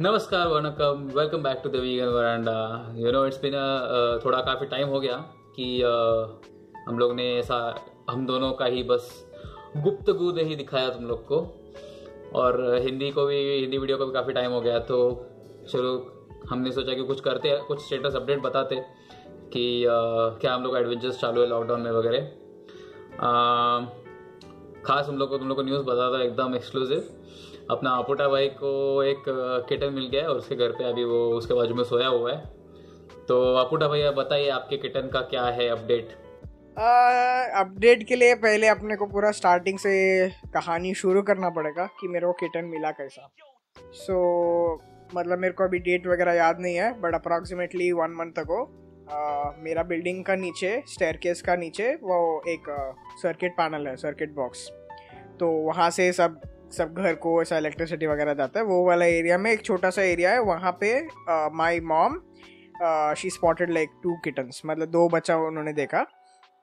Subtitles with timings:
[0.00, 2.54] नमस्कार vanakkam. Welcome back to the vegan veranda
[2.96, 3.52] you know it's been
[4.24, 5.16] थोड़ा काफ़ी time हो गया
[5.56, 7.60] कि uh, हम लोग ने ऐसा
[8.10, 9.08] हम दोनों का ही बस
[9.76, 11.38] गुप्त गुद ही दिखाया तुम लोग को।
[12.34, 14.98] और हिंदी को भी हिंदी वीडियो को भी काफ़ी टाइम हो गया तो
[15.72, 15.94] चलो
[16.50, 18.76] हमने सोचा कि कुछ करते कुछ स्टेटस अपडेट बताते
[19.52, 22.30] कि uh, क्या हम लोग का एडवेंचर्स चालू है लॉकडाउन में वगैरह।
[23.28, 23.80] uh,
[24.84, 27.12] खास हम लोग को तुम लोग को न्यूज़ बताता एकदम एक्सक्लूसिव
[27.70, 29.22] अपना आपोटा भाई को एक
[29.68, 32.32] किटन मिल गया है और उसके घर पे अभी वो उसके बाजू में सोया हुआ
[32.32, 32.38] है।
[33.28, 36.08] तो आपोटा भैया बताइए आपके किटन का क्या है अपडेट
[37.56, 42.26] अपडेट के लिए पहले अपने को पूरा स्टार्टिंग से कहानी शुरू करना पड़ेगा कि मेरे
[42.26, 43.30] को किटन मिला कैसा।
[43.92, 44.12] सो
[44.76, 48.62] so, मतलब मेरे को अभी डेट वगैरह याद नहीं है but approximately one month ago
[49.62, 52.64] मेरा बिल्डिंग का नीचे स्टेयर का नीचे वो एक
[53.22, 54.70] सर्किट पैनल है सर्किट बॉक्स
[55.40, 56.40] तो वहाँ से सब
[56.76, 60.02] सब घर को ऐसा इलेक्ट्रिसिटी वगैरह जाता है। वो वाला एरिया में एक छोटा सा
[60.02, 61.00] एरिया है वहाँ पे
[61.56, 62.20] my mom
[63.16, 66.04] she spotted like two kittens मतलब दो बच्चा उन्होंने देखा।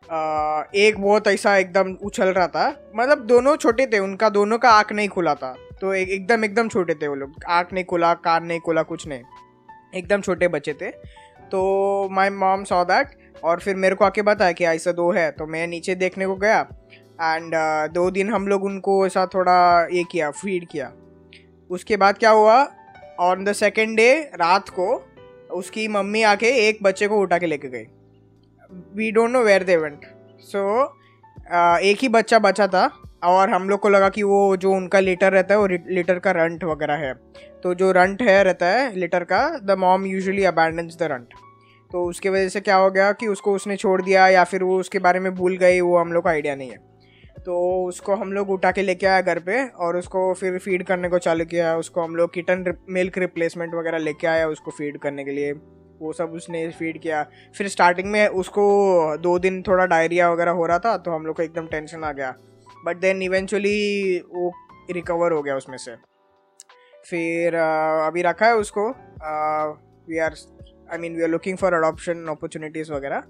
[0.03, 4.70] uh, एक बहुत ऐसा एकदम उछल रहा था मतलब दोनों छोटे थे उनका दोनों का
[4.70, 8.14] आँख नहीं खुला था। तो एक एकदम एकदम छोटे थे वो लोग। आँख नहीं खुला
[8.22, 9.23] कान नहीं खुला कुछ नहीं।
[9.95, 10.89] एकदम छोटे बच्चे थे।
[11.52, 15.30] तो माई मॉम सॉ दैट और फिर मेरे को आके बताया कि ऐसा दो है
[15.31, 16.61] तो मैं नीचे देखने को गया।
[17.14, 20.92] एंड uh, दो दिन हम लोग उनको ऐसा थोड़ा ये किया फ़ीड किया।
[21.70, 22.55] उसके बाद क्या हुआ?
[23.20, 24.88] ऑन द सेकेंड डे रात को
[25.52, 27.86] उसकी मम्मी आके एक बच्चे को उठा के लेके गई।
[28.95, 30.05] We don't know where they went
[30.42, 30.83] so
[31.81, 32.86] एक ही बच्चा बचा था
[33.23, 36.31] और हम लोग को लगा कि वो जो उनका लीटर रहता है वो लीटर का
[36.31, 37.14] रंट वगैरह है।
[37.64, 41.33] तो जो रंट है रहता है लीटर का the mom usually abandons the runt
[41.92, 44.80] तो उसके वजह से क्या हो गया कि उसको उसने छोड़ दिया या फिर वो
[44.80, 46.92] उसके बारे में भूल गई वो हम लोग को आइडिया नहीं है।
[47.45, 47.55] तो
[47.86, 51.17] उसको हम लोग उठा के लेके आया घर पे और उसको फिर फ़ीड करने को
[51.19, 55.31] चालू किया। उसको हम लोग किटन मिल्क रिप्लेसमेंट वगैरह लेके आया उसको फ़ीड करने के
[55.31, 55.52] लिए।
[56.02, 57.23] वो सब उसने फ़ीड किया।
[57.58, 61.36] फिर स्टार्टिंग में उसको दो दिन थोड़ा डायरिया वगैरह हो रहा था तो हम लोग
[61.36, 62.33] को एकदम टेंशन आ गया।
[62.86, 64.52] बट देन इवेंचुअली वो
[64.92, 65.95] रिकवर हो गया उसमें से।
[67.05, 68.89] फिर अभी रखा है उसको।
[70.10, 70.36] We are
[70.92, 73.23] I mean we are looking for adoption opportunities वगैरह।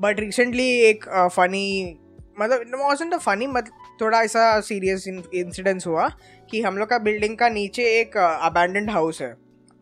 [0.00, 1.04] बट रिसेंटली एक
[1.34, 1.98] फ़नी
[2.40, 6.08] मतलब वॉजेंट अ फनी मतलब थोड़ा ऐसा सीरियस इंसिडेंस हुआ
[6.50, 9.30] कि हम लोग का बिल्डिंग का नीचे एक अबैंडेंड हाउस है।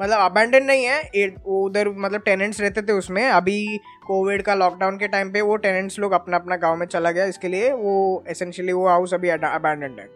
[0.00, 5.08] मतलब अबैंडन नहीं है उधर मतलब टेनेंट्स रहते थे उसमें। अभी कोविड का लॉकडाउन के
[5.08, 8.72] टाइम पे वो टेनेंट्स लोग अपना अपना गाँव में चला गया। इसके लिए वो एसेंशियली
[8.72, 10.06] वो हाउस अभी अबैंडेंड है।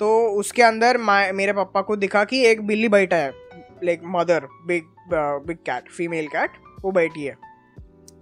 [0.00, 0.96] तो उसके अंदर
[1.32, 3.32] मेरे पापा को दिखा कि एक बिल्ली बैठा है
[3.84, 4.84] like mother big
[5.46, 6.50] big cat female cat
[6.82, 7.36] वो बैठी है।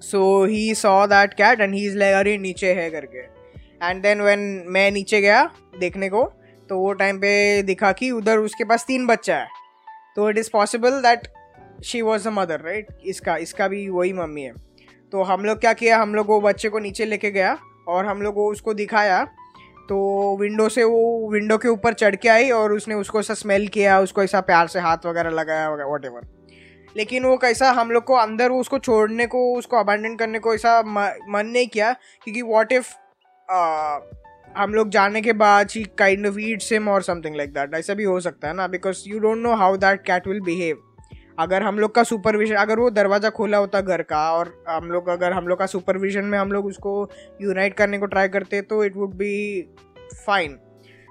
[0.03, 3.19] So he saw that cat and he is like अरे, नीचे है करके.
[3.83, 5.43] एंड देन वेन मैं नीचे गया
[5.81, 6.25] देखने को
[6.69, 9.47] तो वो टाइम पे दिखा कि उधर उसके पास तीन बच्चा है।
[10.17, 11.29] तो it is possible that
[11.85, 14.53] she was the mother right इसका इसका भी वही मम्मी है।
[15.13, 15.99] तो हम लोग क्या किया?
[15.99, 17.57] हम लोग वो बच्चे को नीचे लेके गया
[17.89, 19.25] और हम लोग वो उसको दिखाया।
[19.89, 23.67] तो विंडो से वो विंडो के ऊपर चढ़ के आई और उसने उसको ऐसा स्मेल
[23.69, 26.42] किया, उसको ऐसा प्यार से हाथ वगैरह लगाया वट एवर
[26.97, 30.55] लेकिन वो कैसा हम लोग को अंदर वो उसको छोड़ने को, उसको अबैंडन करने को
[30.55, 31.93] ऐसा मन नहीं किया,
[32.25, 32.93] क्योंकि वॉट इफ़
[34.57, 37.95] हम लोग जाने के बाद she kind of eats him और समथिंग लाइक दैट ऐसा
[37.95, 40.83] भी हो सकता है ना because you don't know how that cat will behave
[41.39, 45.09] अगर हम लोग का सुपरविजन अगर वो दरवाज़ा खोला होता घर का, और हम लोग,
[45.09, 47.11] अगर हम लोग का सुपरविजन में हम लोग उसको
[47.43, 49.63] यूनाइट करने को ट्राई करते तो it would be
[50.27, 50.59] fine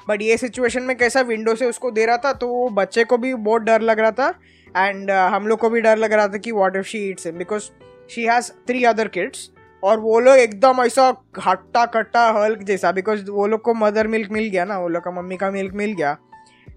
[0.10, 3.18] but ये सिचुएशन में कैसा विंडो से उसको दे रहा था तो वो बच्चे को
[3.18, 4.34] भी बहुत डर लग रहा था
[4.78, 7.28] एंड uh, हम लोग को भी डर लग रहा था कि what if she eats
[7.28, 7.70] because
[8.10, 9.50] she has three other kids
[9.84, 11.08] और वो लोग एकदम ऐसा
[11.48, 15.04] हट्टा कट्टा हल्क जैसा बिकॉज़ वो लोग को मदर मिल्क मिल गया ना वो लोग
[15.04, 16.18] का मम्मी का मिल्क मिल गया।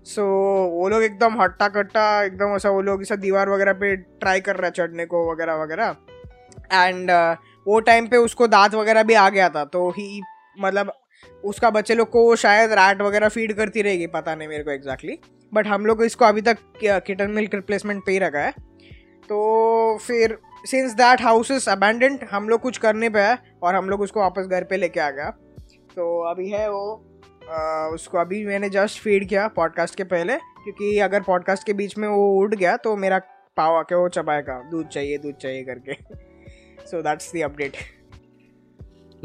[0.05, 3.97] सो so, वो लोग एकदम हट्टा कट्टा एकदम ऐसा वो लोग ऐसा दीवार वगैरह पे
[3.97, 5.97] ट्राई कर रहा है चढ़ने को वगैरह वगैरह।
[6.73, 10.21] एंड uh, वो टाइम पे उसको दांत वगैरह भी आ गया था तो ही
[10.61, 10.93] मतलब
[11.45, 15.13] उसका बच्चे लोग को शायद रैट वगैरह फ़ीड करती रहेगी पता नहीं मेरे को एग्जैक्टली
[15.13, 15.44] exactly.
[15.55, 18.51] बट हम लोग इसको अभी तक किटन मिल्क रिप्लेसमेंट पे ही रखा है।
[19.29, 23.89] तो फिर since that house is abandoned हम लोग कुछ करने पे है और हम
[23.89, 25.31] लोग उसको वापस घर पे लेके आ गया
[25.97, 26.85] तो अभी है वो
[27.51, 31.97] आ, उसको अभी मैंने जस्ट फ़ीड किया पॉडकास्ट के पहले क्योंकि अगर पॉडकास्ट के बीच
[31.99, 33.19] में वो उड़ गया तो मेरा
[33.57, 35.95] पाव आके वो चबाएगा दूध चाहिए दूध चाहिए करके।
[36.87, 37.77] सो दैट्स द अपडेट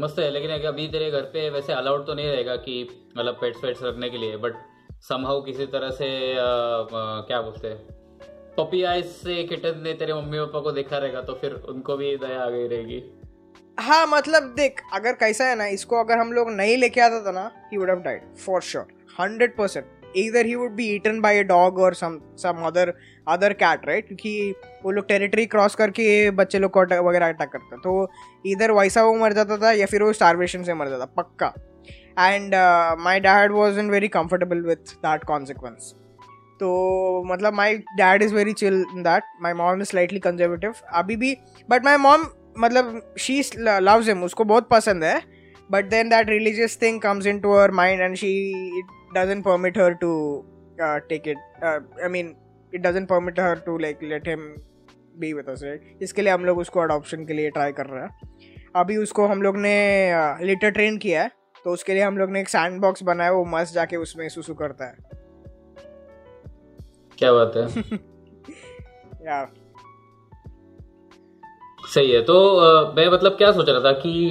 [0.00, 2.82] मस्त है लेकिन अभी तेरे घर पे वैसे अलाउड तो नहीं रहेगा कि
[3.18, 4.52] मतलब पेट्स पेट्स रखने के लिए बट
[5.08, 7.78] समहाउ किसी तरह से आ, आ, क्या बोलते हैं?
[8.56, 12.16] पपी आइज़ से किटन ने तेरे मम्मी पापा को देखा रहेगा तो फिर उनको भी
[12.16, 13.02] दया आ गई रहेगी।
[13.78, 17.32] हाँ मतलब देख अगर कैसा है ना इसको अगर हम लोग नहीं लेके आता था
[17.32, 18.86] ना he would have died for sure
[19.20, 19.84] hundred percent
[20.16, 22.14] either he would be eaten by a dog or some
[22.44, 22.84] some other
[23.34, 24.06] other cat right?
[24.06, 24.54] क्योंकि
[24.84, 27.92] वो लोग टेरिटरी क्रॉस करके बच्चे लोग को वगैरह अटैक करते तो
[28.46, 31.52] इधर वैसा वो मर जाता था या फिर वो स्टारवेशन से मर जाता पक्का।
[32.20, 32.54] And
[33.00, 35.94] my dad was in very comfortable with that consequence
[36.60, 36.70] तो
[37.26, 41.36] मतलब my dad is very chill in that my mom is slightly conservative अभी भी
[41.70, 42.26] बट माई मॉम
[42.58, 45.20] मतलब शी लव्स हिम उसको बहुत पसंद है.
[45.72, 48.32] But then that religious thing comes into mind mind and she
[48.78, 48.86] it
[49.16, 50.12] permit permit her to
[50.80, 52.34] take it I mean
[52.74, 54.52] it it permit her to like let him
[55.22, 55.62] with us
[56.02, 58.10] इसके लिए हम लोग उसको adoption के लिए try कर रहे हैं.
[58.76, 59.76] अभी उसको हम लोग ने
[60.46, 61.30] लिटर ट्रेन किया है.
[61.64, 64.54] तो उसके लिए हम लोग ने एक सैंड बॉक्स बनाया वो मस्त जाके उसमें सुसु
[64.54, 64.96] करता है।
[67.18, 67.62] क्या बात है?
[69.26, 69.52] या
[71.94, 72.60] सही है तो
[72.96, 74.30] मैं मतलब क्या सोच रहा था कि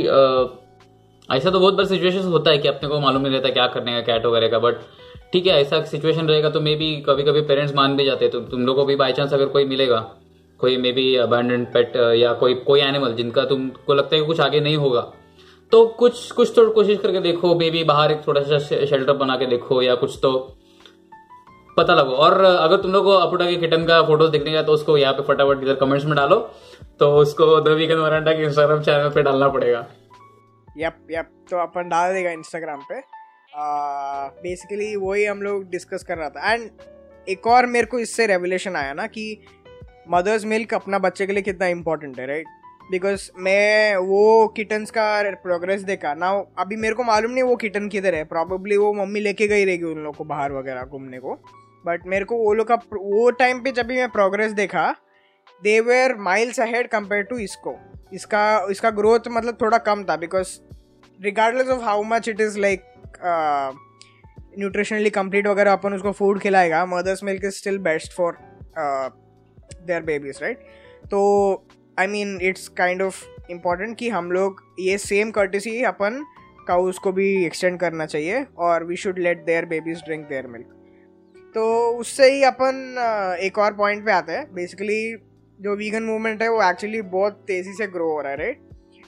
[1.32, 3.92] ऐसा तो बहुत बार सिचुएशन होता है कि अपने को मालूम नहीं रहता क्या करने
[3.92, 4.76] का कैट वगैरह का बट
[5.34, 8.32] ठीक है ऐसा सिचुएशन रहेगा तो मे बी कभी कभी पेरेंट्स मान भी जाते हैं
[8.32, 10.16] तो तुम लोगों को भी बाई चांस अगर कोई मिलेगा
[10.60, 14.40] कोई मे बी अबैंडेंट पेट या कोई कोई एनिमल जिनका तुमको लगता है कि कुछ
[14.40, 15.14] आगे नहीं होगा
[15.72, 19.46] तो कुछ कुछ तो कोशिश करके देखो बेबी बाहर एक थोड़ा सा शेल्टर बना के
[19.46, 20.32] देखो या कुछ तो
[21.78, 24.74] पता लगो। और अगर तुम लोग को अपुटा के किटन का फ़ोटोज़ देखने का तो
[24.74, 26.40] उसको यहाँ पे फटाफट इधर कमेंट्स में डालो।
[27.00, 29.86] तो उसको द वीकेंड वरांडा के इंस्टाग्राम चैनल पे डालना पड़ेगा।
[30.78, 33.02] यप यप तो अपन डाल देगा इंस्टाग्राम पे।
[34.44, 36.70] बेसिकली वही हम लोग डिस्कस कर रहा था। एंड
[37.28, 39.26] एक और मेरे को इससे रेवलेशन आया ना कि
[40.12, 42.48] मदर्स मिल्क अपना बच्चे के लिए कितना इंपॉर्टेंट है राइट
[42.92, 46.14] बिकॉज़ मैं वो किटन्स का प्रोग्रेस देखा.
[46.14, 48.24] ना अभी मेरे को मालूम नहीं वो किटन किधर है.
[48.26, 51.36] प्रॉबेबली वो मम्मी लेके गई रहेगी उन लोग को बाहर वगैरह घूमने को.
[51.86, 54.90] बट मेरे को वो लोग का वो टाइम पे जब भी मैं प्रोग्रेस देखा
[55.62, 57.76] they were miles ahead compare to इसको.
[58.14, 60.58] इसका इसका ग्रोथ मतलब थोड़ा कम था because
[61.20, 62.84] regardless of how much it is like
[64.60, 68.38] nutritionally complete वगैरह अपन उसको फ़ूड खिलाएगा mother's milk is still best for
[68.78, 70.64] their babies right
[71.12, 71.20] तो
[72.00, 76.26] I mean it's kind of important कि हम लोग ये सेम कर्टिसी अपन
[76.68, 80.66] का उसको भी एक्सटेंड करना चाहिए और we should let their babies drink their milk
[81.56, 82.96] तो उससे ही अपन
[83.42, 85.16] एक और पॉइंट पे आते हैं। बेसिकली
[85.62, 88.60] जो वीगन मूवमेंट है वो एक्चुअली बहुत तेज़ी से ग्रो हो रहा है राइट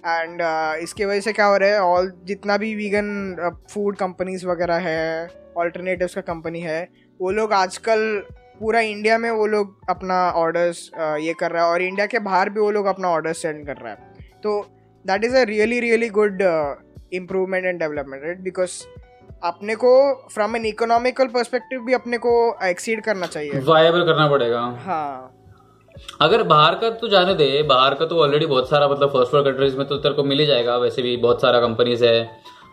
[0.07, 1.81] एंड uh, इसके वजह से क्या हो रहा है?
[1.81, 3.35] ऑल जितना भी वीगन
[3.73, 6.87] फ़ूड कंपनीज़ वगैरह है ऑल्टरनेटिव्स का कंपनी है
[7.21, 8.23] वो लोग आजकल
[8.61, 10.79] पूरा इंडिया में वो लोग अपना ऑर्डर्स
[11.21, 13.77] ये कर रहा है और इंडिया के बाहर भी वो लोग अपना ऑर्डर सेंड कर
[13.77, 14.59] रहा है। तो
[15.05, 16.41] that is a really really good
[17.13, 18.81] improvement and development right because
[19.43, 19.91] अपने को
[20.33, 25.37] फ्रॉम एन इकोनॉमिकल परस्पेक्टिव भी अपने को एक्सीड करना चाहिए। वायबल करना पड़ेगा। हाँ।
[26.21, 29.47] अगर बाहर का तो जाने दे बाहर का तो ऑलरेडी बहुत सारा मतलब फ़र्स्ट वर्ल्ड
[29.47, 32.21] कंट्रीज़ में तो तेरे को मिल ही जाएगा वैसे भी बहुत सारा कंपनीज़ है।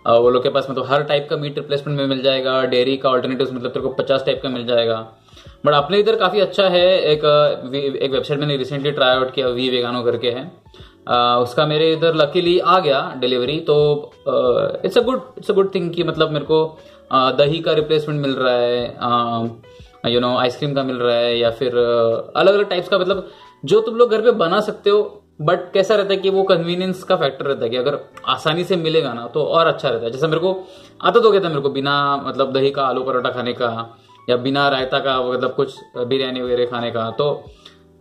[0.09, 3.09] वो लोग के पास मतलब हर टाइप का मीट रिप्लेसमेंट में मिल जाएगा डेयरी का
[3.11, 5.01] ऑल्टरनेटिव मतलब तेरे को पचास टाइप का मिल जाएगा।
[5.67, 7.25] बट अपने इधर काफ़ी अच्छा है, एक
[7.97, 10.45] एक वेबसाइट मैंने रिसेंटली ट्राई आउट किया वी वेगानो करके है।
[11.43, 13.77] उसका मेरे इधर लकीली आ गया डिलीवरी तो
[14.85, 16.79] it's a good it's a good thing कि मतलब मेरे को
[17.11, 21.77] दही का रिप्लेसमेंट मिल रहा है यू नो आइसक्रीम का मिल रहा है, या फिर
[21.77, 23.29] अलग अलग टाइप्स का मतलब
[23.65, 25.01] जो तुम लोग घर पे बना सकते हो
[25.41, 27.99] बट कैसा रहता है कि वो कन्वीनियंस का फैक्टर रहता है कि अगर
[28.29, 30.53] आसानी से मिलेगा ना तो और अच्छा रहता है। जैसे मेरे को
[31.03, 31.95] आता तो कहता मेरे को बिना
[32.27, 33.69] मतलब दही का आलू परोठा खाने का
[34.29, 37.29] या बिना रायता का मतलब कुछ बिरयानी वगैरह खाने का तो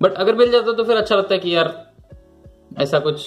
[0.01, 1.73] बट अगर मिल जाता तो फिर अच्छा लगता है कि यार
[2.81, 3.25] ऐसा कुछ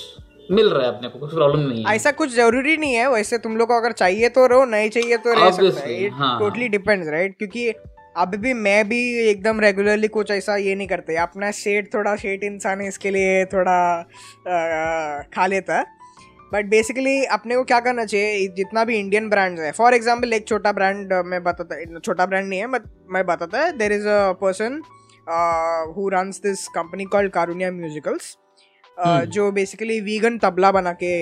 [0.51, 3.39] मिल रहा है अपने को कुछ प्रॉब्लम नहीं है। ऐसा कुछ ज़रूरी नहीं है वैसे
[3.39, 7.09] तुम लोग को अगर चाहिए तो रहो नहीं चाहिए तो रह सकता है। टोटली डिपेंड्स
[7.09, 7.69] राइट क्योंकि
[8.17, 12.45] अभी भी मैं भी एकदम रेगुलरली कुछ ऐसा ये नहीं करते। अपना शेड थोड़ा शेड
[12.45, 13.79] इंसान है इसके लिए थोड़ा
[14.49, 15.85] आ, खा लेता है।
[16.53, 18.47] बट बेसिकली अपने को क्या करना चाहिए?
[18.57, 22.61] जितना भी इंडियन ब्रांड्स है। फॉर एग्ज़ाम्पल एक छोटा ब्रांड मैं बताता छोटा ब्रांड नहीं
[22.61, 24.81] है बट मैं बताता है। There is a person
[25.97, 28.37] who runs this company called Karuniya musicals
[29.29, 31.13] जो बेसिकली वीगन तबला बना के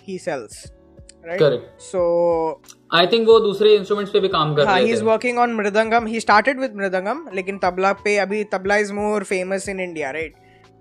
[0.00, 0.64] ही sells
[1.26, 2.00] right so
[2.94, 5.54] I think वो दूसरे इंस्ट्रूमेंट्स पे भी काम कर रहे हैं he is working on
[5.56, 6.06] mridangam.
[6.06, 10.34] He started with mridangam लेकिन तबला पे अभी tabla is more famous in India right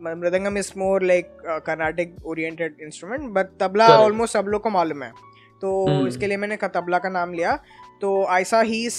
[0.07, 5.11] mridangam is more like Carnatic oriented instrument but tabla almost सब लोग को मालूम है।
[5.61, 6.07] तो hmm.
[6.07, 7.59] इसके लिए मैंने तबला का नाम लिया।
[8.01, 8.89] तो ऐसा ही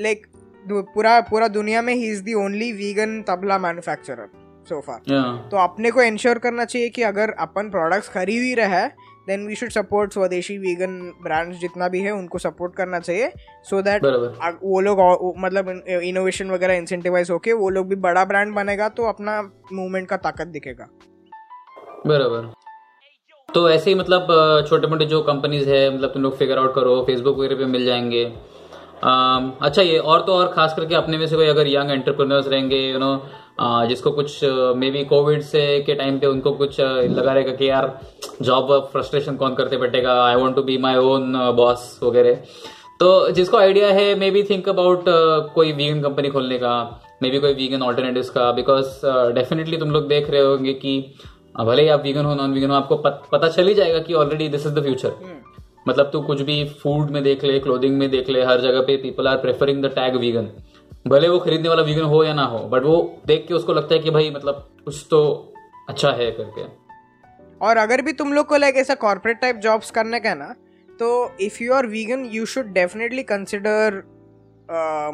[0.00, 0.26] लाइक
[0.70, 4.28] पूरा पूरा दुनिया में he is the only vegan tabla manufacturer
[4.68, 5.00] so far
[5.48, 8.90] तो अपने को इंश्योर करना चाहिए कि अगर अपन प्रोडक्ट्स खरीद ही रहे हैं
[9.28, 13.28] then we should support swadeshi vegan brands जितना भी है उनको सपोर्ट करना चाहिए
[13.64, 14.02] सो so दैट
[14.62, 15.00] वो लोग
[15.38, 15.68] मतलब
[16.02, 19.40] इनोवेशन वगैरह इंसेंटिवाइज होके वो लोग भी बड़ा ब्रांड बनेगा तो अपना
[19.72, 20.88] मूवमेंट का ताकत दिखेगा।
[22.06, 22.52] बराबर।
[23.48, 24.26] तो ऐसे ही मतलब
[24.68, 27.84] छोटे मोटे जो कंपनीज़ है मतलब तुम लोग फिगर आउट करो फेसबुक वगैरह पे मिल
[27.84, 28.24] जाएँगे।
[29.04, 32.48] um, अच्छा ये और तो और खास करके अपने में से कोई अगर यंग एंटरप्रेन्योर्स
[32.48, 33.10] रहेंगे यू नो
[33.58, 34.38] जिसको कुछ
[34.76, 37.98] मे बी कोविड से के टाइम पे उनको कुछ लगा रहेगा कि यार
[38.42, 40.14] जॉब फ्रस्ट्रेशन कौन करते बैठेगा?
[40.24, 42.34] I want to be my own boss वगैरह।
[43.00, 45.04] तो जिसको आइडिया है मे बी थिंक अबाउट
[45.54, 46.74] कोई वीगन कंपनी खोलने का
[47.22, 49.00] मे बी कोई वीगन ऑल्टरनेटिव का बिकॉज़
[49.34, 50.98] डेफिनेटली तुम लोग देख रहे होंगे कि
[51.60, 54.14] भले ही आप वीगन हो नॉन वीगन हो आपको पत, पता चल ही जाएगा कि
[54.14, 55.12] already this is the future
[55.88, 58.96] मतलब तू कुछ भी फ़ूड में देख ले क्लोथिंग में देख ले हर जगह पे
[58.96, 60.48] people are preferring the tag vegan
[61.04, 62.96] भले वो खरीदने वाला वीगन हो या ना हो बट वो
[63.26, 65.20] देख के उसको लगता है कि भाई मतलब कुछ तो
[65.88, 66.64] अच्छा है करके
[67.60, 70.54] और अगर भी तुम लोग को लाइक ऐसा कॉर्पोरेट टाइप जॉब्स करने का है ना
[70.98, 74.02] तो if you are vegan you should definitely consider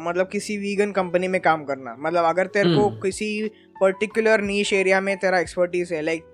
[0.01, 4.73] मतलब किसी वीगन कंपनी में काम करना मतलब अगर तेरे को हम्म। किसी पर्टिकुलर नीच
[4.73, 6.25] एरिया में तेरा एक्सपर्टीज है लाइक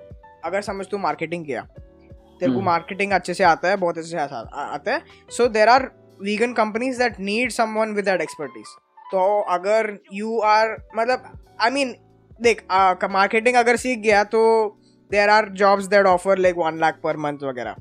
[0.46, 4.10] अगर समझ तू मार्केटिंग किया तेरे को हम्म। मार्केटिंग अच्छे से आता है बहुत अच्छे
[4.10, 8.76] से आता आता है so there are vegan companies that need someone with that expertise
[9.12, 11.24] तो अगर यू आर मतलब
[11.62, 11.98] आई I मीन mean,
[12.40, 12.64] देख
[13.12, 14.44] मार्केटिंग अगर सीख गया तो
[15.12, 17.76] there are jobs that offer like one lakh per month वगैरह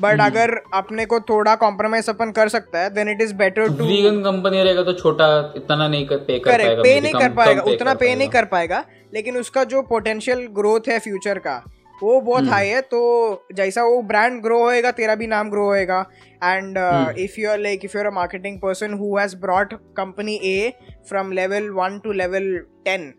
[0.00, 3.68] बट हम्म। अगर अपने को थोड़ा कॉम्प्रोमाइज अपन कर सकता है then it is better
[3.68, 7.12] to vegan company रहेगा तो छोटा इतना नहीं कर पे कर करेक्ट पाएगा पे नहीं
[7.12, 11.62] कर पाएगा उतना पे नहीं कर पाएगा लेकिन उसका जो पोटेंशियल ग्रोथ है फ्यूचर का
[12.02, 13.00] वो बहुत हम्म। हाई है तो
[13.54, 16.04] जैसा वो ब्रांड ग्रो होएगा तेरा भी नाम ग्रो होएगा
[16.44, 17.20] and hmm.
[17.20, 20.72] If you are like if you are a marketing person who has brought company A
[21.08, 23.12] from level one to level ten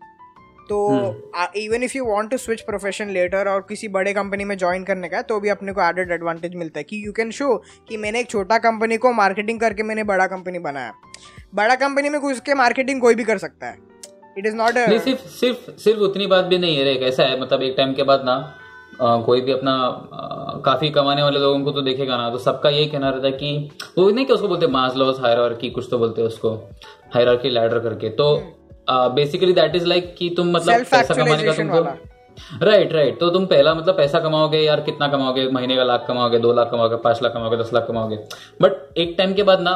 [0.68, 4.56] तो हम्म। Even if you want to switch profession later और किसी बड़े company में
[4.58, 7.30] join करने का है तो भी अपने को एडेड एडवांटेज मिलता है कि यू कैन
[7.30, 7.56] शो
[7.88, 10.92] कि मैंने एक छोटा कंपनी को मार्केटिंग करके मैंने बड़ा कंपनी बनाया
[11.54, 13.78] बड़ा कंपनी में घुस के मार्केटिंग कोई भी कर सकता है
[14.38, 17.62] इट इज़ नॉट सिर्फ़ सिर्फ़ सिर्फ़ उतनी बात भी नहीं है रे कैसा है मतलब
[17.62, 18.36] एक टाइम के बाद ना
[19.00, 19.74] कोई भी अपना
[20.64, 23.70] काफ़ी कमाने वाले लोगों को तो देखेगा ना। तो सबका यही कहना रहता है कि
[23.98, 26.50] वो नहीं कि उसको बोलते मास लॉस हायरार्की कुछ तो बोलते हैं उसको
[27.14, 28.26] हायरार्की लैडर करके। तो
[28.88, 31.82] बेसिकली दैट इज़ लाइक कि तुम मतलब पैसा कमाने का तुमको
[32.62, 35.48] राइट राइट तो तुम पहला मतलब पैसा कमाओगे यार कितना कमाओगे?
[35.48, 38.16] महीने का लाख कमाओगे दो लाख कमाओगे पाँच लाख कमाओगे दस लाख कमाओगे।
[38.62, 39.72] बट एक टाइम के बाद ना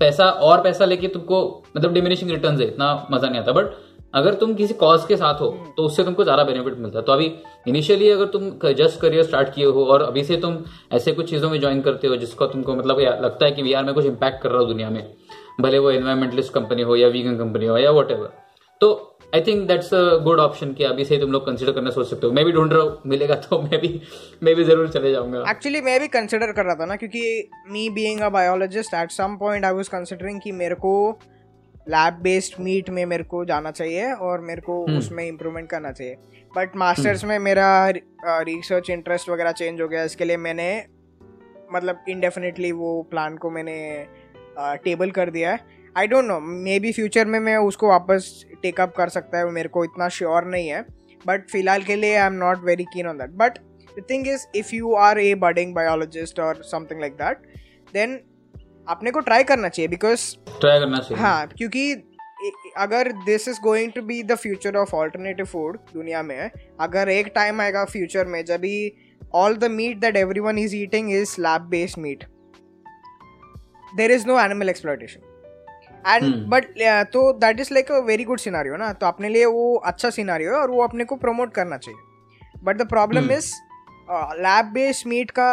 [0.00, 1.40] पैसा और पैसा लेके तुमको
[1.76, 3.72] मतलब डिमिनिशिंग रिटर्न है इतना मज़ा नहीं आता। बट
[4.14, 7.12] अगर तुम किसी कॉज के साथ हो तो उससे तुमको ज़्यादा बेनिफिट मिलता है। तो
[7.12, 7.32] अभी
[7.68, 10.58] इनिशियली अगर तुम जस्ट करियर स्टार्ट किए हो और अभी से तुम
[10.92, 13.94] ऐसे कुछ चीज़ों में ज्वाइन करते हो जिसको तुमको मतलब लगता है कि यार मैं
[13.94, 15.06] कुछ इम्पैक्ट कर रहा हूँ दुनिया में
[15.60, 18.12] भले वो एनवायरमेंटलिस्ट कंपनी हो या वीगन कंपनी हो या वट
[18.80, 22.06] तो I think that's a good option कि अभी से तुम लोग कंसिडर करना सोच
[22.06, 23.88] सकते हो। मैं भी ढूंढ रहा हूँ मिलेगा तो मैं भी
[24.42, 27.88] मैं भी ज़रूर चले जाऊँगा। एक्चुअली मैं भी कंसिडर कर रहा था ना क्योंकि me
[27.90, 30.92] being a biologist at some point I was considering कि मेरे को
[31.86, 35.90] लैब बेस्ड मीट में मेरे को जाना चाहिए और मेरे को हम्म। उसमें इम्प्रूवमेंट करना
[35.92, 36.16] चाहिए।
[36.56, 37.88] बट मास्टर्स में मेरा
[38.26, 40.68] रिसर्च इंटरेस्ट वगैरह चेंज हो गया इसके लिए मैंने
[41.72, 43.76] मतलब इनडेफिनेटली वो प्लान को मैंने
[44.84, 46.38] टेबल कर दिया है। I don't know
[46.80, 50.68] maybe future में मैं उसको वापस टेकअप कर सकता है मेरे को इतना श्योर नहीं
[50.68, 50.84] है।
[51.26, 53.58] बट फ़िलहाल के लिए I am not very keen on that but
[53.98, 57.42] the thing is if you are a budding biologist और समथिंग लाइक दैट
[57.94, 58.18] देन
[58.88, 61.92] अपने को ट्राई करना चाहिए बिकॉज़ ट्राई करना चाहिए हाँ क्योंकि
[62.78, 67.32] अगर this is going to be the future of alternative food दुनिया में अगर एक
[67.34, 68.92] टाइम आएगा फ्यूचर में जब ही
[69.34, 72.24] all the meat that everyone is eating is lab based meat
[73.96, 75.20] there is no animal exploitation
[76.06, 76.24] and.
[76.50, 76.64] But
[77.12, 80.54] तो that is like a very good scenario ना तो अपने लिए वो अच्छा सिनारियो
[80.54, 82.00] है और वो अपने को प्रमोट करना चाहिए
[82.64, 83.30] but the problem.
[83.30, 83.52] Is
[84.40, 85.50] lab based meat का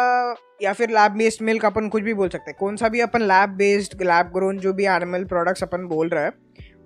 [0.62, 3.22] या फिर लैब बेस्ड मिल्क अपन कुछ भी बोल सकते हैं। कौन सा भी अपन
[3.22, 6.32] लैब बेस्ड लैब ग्रोन जो भी एनिमल प्रोडक्ट्स अपन बोल रहे हैं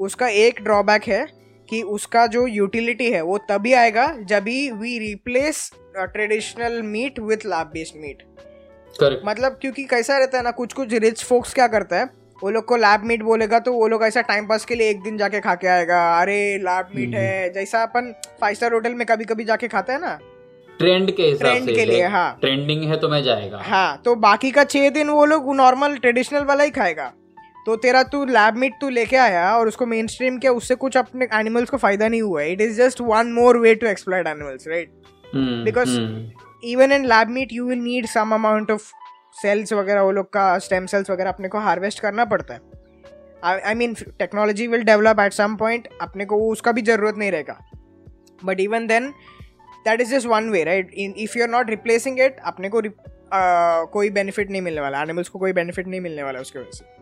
[0.00, 1.26] उसका एक ड्रॉबैक है
[1.68, 7.46] कि उसका जो यूटिलिटी है वो तभी आएगा जब ही we replace traditional meat with
[7.46, 8.22] lab based meat
[9.26, 12.04] मतलब क्योंकि कैसा रहता है ना कुछ कुछ रिच फोक्स क्या करता है
[12.42, 15.02] वो लोग को लैब मीट बोलेगा तो वो लोग ऐसा टाइम पास के लिए एक
[15.02, 19.06] दिन जाके खा के आएगा। अरे लैब मीट है जैसा अपन फाइव स्टार होटल में
[19.06, 20.18] कभी कभी जाके खाता है ना
[20.78, 24.14] ट्रेंड के हिसाब Trend से के लिए, हाँ। ट्रेंडिंग है तो मैं जाएगा। हाँ तो
[24.22, 27.12] बाकी का छह दिन वो लोग नॉर्मल ट्रेडिशनल वाला ही खाएगा।
[27.66, 30.96] तो तेरा तू लैब मीट तू लेके आया और उसको मेन स्ट्रीम किया उससे कुछ
[30.96, 34.68] अपने एनिमल्स को फ़ायदा नहीं हुआ। It is just one more way to exploit animals
[34.68, 34.90] right
[35.34, 36.30] hmm,
[36.64, 38.90] even in lab meat you will need some amount of
[39.34, 42.60] cells वगैरह वो लोग का स्टेम सेल्स वगैरह अपने को हार्वेस्ट करना पड़ता है।
[43.60, 47.58] I mean technology will develop at some point अपने को उसका भी ज़रूरत नहीं रहेगा।
[48.44, 49.12] But even then
[49.84, 53.90] that is just one way right if you are not replacing it अपने को uh,
[53.92, 56.92] कोई बेनिफिट नहीं मिलने वाला एनिमल्स को कोई बेनिफिट नहीं मिलने वाला उसकी वजह से।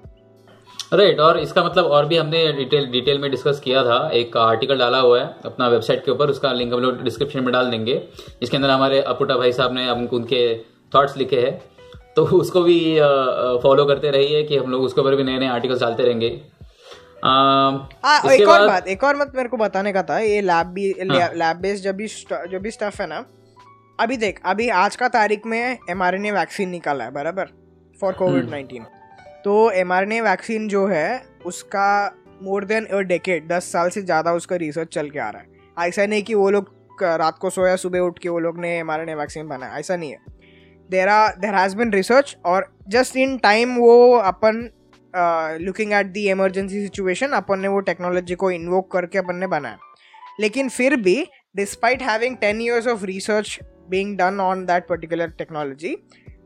[0.92, 4.78] राइट और इसका मतलब और भी हमने डिटेल डिटेल में डिस्कस किया था। एक आर्टिकल
[4.78, 8.00] डाला हुआ है अपना वेबसाइट के ऊपर उसका लिंक हम लोग डिस्क्रिप्शन में डाल देंगे।
[8.42, 10.42] इसके अंदर हमारे अपुटा भाई साहब ने हमको उनके
[10.94, 11.60] थॉट्स लिखे हैं।
[12.16, 12.78] तो उसको भी
[13.62, 16.28] फॉलो करते रहिए कि हम लोग उसके ऊपर भी नए नए आर्टिकल्स डालते रहेंगे।
[17.22, 17.30] आ,
[18.04, 20.88] आ, एक और बात एक और मत मेरे को बताने का था ये लैब भी
[21.00, 22.06] लैब बेस्ड जब भी
[22.50, 23.24] जो भी स्टफ़ है ना
[23.98, 27.48] अभी देख अभी आज का तारीख में एम वैक्सीन निकाला है बराबर?
[28.00, 28.84] फॉर कोविड नाइन्टीन
[29.44, 34.56] तो एम वैक्सीन जो है उसका मोर देन अ डेकेड दस साल से ज़्यादा उसका
[34.56, 37.98] रिसर्च चल के आ रहा है। ऐसा नहीं कि वो लोग रात को सोया सुबह
[38.00, 40.18] उठ के वो लोग ने एम वैक्सीन बनाया ऐसा नहीं है।
[40.90, 44.68] There are there has been research और जस्ट इन टाइम वो अपन
[45.60, 49.78] looking at the emergency situation अपन ने वो टेक्नोलॉजी को इन्वोक करके अपन ने बनाया।
[50.40, 51.26] लेकिन फिर भी
[51.56, 55.96] despite having ten years of research being done on that particular technology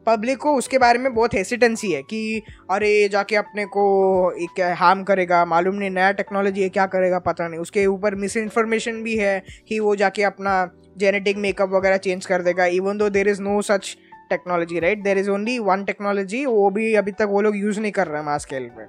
[0.07, 5.03] public को उसके बारे में बहुत हेसिटेंसी है कि, अरे, जाके अपने को एक हार्म
[5.03, 9.17] करेगा, मालूम नहीं, नया टेक्नोलॉजी है, क्या करेगा, पता नहीं। उसके ऊपर मिस इन्फॉर्मेशन भी
[9.17, 13.43] है कि वो जाके अपना जेनेटिक मेकअप वगैरह चेंज कर देगा even though there is
[13.43, 13.97] no such
[14.31, 17.93] technology right there is only one technology वो भी अभी तक वो लोग यूज़ नहीं
[17.93, 18.85] कर रहे हैं मास स्केल पे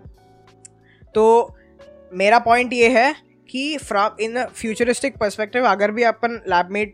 [1.15, 1.55] तो
[2.13, 3.13] मेरा पॉइंट ये है
[3.49, 6.93] कि फ्रॉम इन फ्यूचरिस्टिक पर्सपेक्टिव अगर भी अपन लैबमेट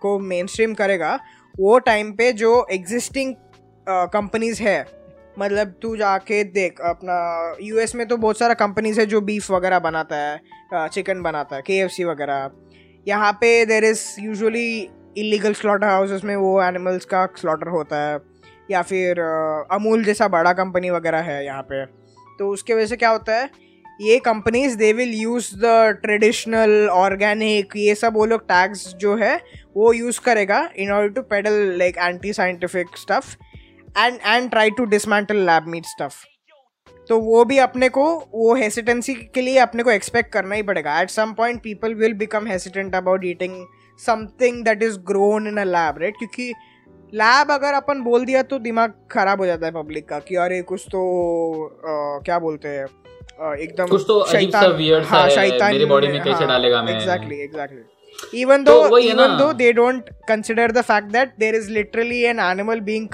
[0.00, 1.18] को मेन स्ट्रीम करेगा,
[1.54, 3.34] वो टाइम पे जो एग्जिस्टिंग
[3.88, 4.80] कंपनीज़ है
[5.38, 9.78] मतलब तू जाके देख, अपना यूएस में तो बहुत सारा कंपनीज़ है जो बीफ वगैरह
[9.78, 12.50] बनाता है चिकन बनाता है के वगैरह।
[13.06, 15.52] यहाँ पे there is usually illegal
[15.86, 18.18] slaughterhouses में वो एनिमल्स का स्लॉटर होता है,
[18.70, 19.20] या फिर
[19.72, 21.84] अमूल जैसा बड़ा कंपनी वगैरह है यहाँ पे।
[22.38, 23.50] तो उसके वजह से क्या होता है,
[24.00, 29.36] ये companies they will use the traditional organic ये सब वो लोग टैग्स जो है,
[29.76, 33.36] वो यूज़ करेगा in order to peddle like anti scientific stuff
[33.98, 36.24] and and try to dismantle lab meat stuff
[37.08, 38.04] तो वो भी अपने को,
[38.34, 42.14] वो हेसिटेंसी के लिए अपने को एक्सपेक्ट करना ही पड़ेगा। At some point people will
[42.14, 43.54] become hesitant about eating
[43.98, 46.52] something that is grown in a lab right क्योंकि
[47.14, 50.62] लैब अगर अपन बोल दिया तो दिमाग खराब हो जाता है पब्लिक का कि अरे
[50.62, 51.02] कुछ तो
[51.66, 52.86] अ, क्या बोलते हैं
[53.54, 56.96] एकदम कुछ तो अजीब सा weird सा है, मेरी body में कैसे डालेगा मैं?
[56.96, 61.12] एग्जैक्टली एग्जैक्टली even तो though वही है even ना। though they don't consider the fact
[61.12, 63.08] that there is literally an animal being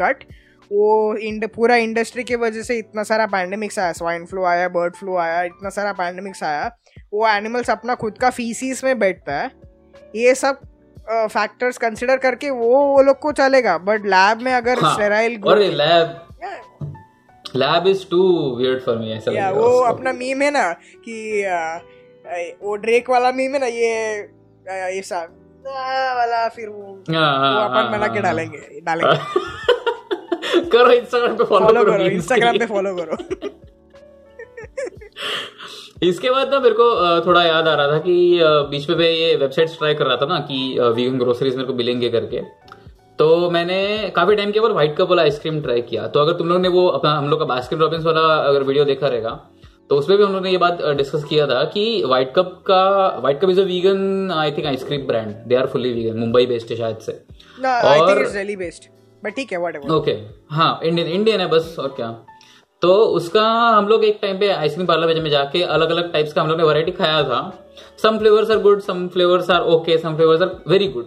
[0.72, 4.94] वो इंड पूरा इंडस्ट्री की वजह से इतना सारा पैंडमिक्स आया स्वाइन फ्लू आया बर्ड
[4.94, 6.70] फ्लू आया इतना सारा पैंडमिक्स आया
[7.14, 9.50] वो एनिमल्स अपना खुद का फीसीस में बैठता है
[10.16, 10.60] ये सब
[11.10, 15.40] फैक्टर्स कंसिडर करके वो वो लोग को चलेगा। बट लैब में अगर हाँ, sterile
[15.76, 16.18] lab
[17.56, 18.20] lab is too
[18.56, 20.72] weird for me ऐसा वो अपना मीम है ना
[21.04, 21.76] कि आ,
[22.62, 24.18] वो ड्रेक वाला मीम है ना ये
[24.96, 29.16] ये सब वाला फिर वो हाँ, वो हाँ, अपन हाँ, बना के हाँ, डालेंगे डालेंगे।
[30.72, 33.16] करो इंस्टाग्राम पे फॉलो करो इंस्टाग्राम पे फॉलो करो।
[36.02, 36.84] इसके बाद ना मेरे को
[37.26, 38.14] थोड़ा याद आ रहा था कि
[38.70, 40.58] बीच में मैं ये वेबसाइट्स ट्राई कर रहा था ना कि
[40.96, 42.40] वीगन ग्रोसरीज मेरे को मिलेंगे करके।
[43.18, 43.78] तो मैंने
[44.16, 46.68] काफ़ी टाइम के बाद व्हाइट कप वाला आइसक्रीम ट्राई किया। तो अगर तुम लोग ने
[46.68, 49.40] वो अपना हम लोग का बास्किन रॉबिन्स वाला अगर वीडियो देखा रहेगा
[49.90, 52.82] तो उसमें भी हम लोग ने ये बात डिस्कस किया था कि व्हाइट कप का
[53.20, 56.70] white cup is a vegan I think ice cream brand they are fully vegan Mumbai based
[56.70, 57.12] है शायद से।
[57.60, 58.88] ना आई थिंक और-
[59.24, 60.12] बट ठीक है व्हाटएवर ओके
[60.50, 62.08] हाँ इंडियन इंडियन है बस और क्या।
[62.82, 66.42] तो उसका हम लोग एक टाइम पे आइसक्रीम पार्लर में जाके अलग अलग टाइप्स का
[66.42, 67.40] हम लोग ने वैरायटी खाया था।
[68.02, 71.04] Some flavours are good some flavours are okay some flavours are very good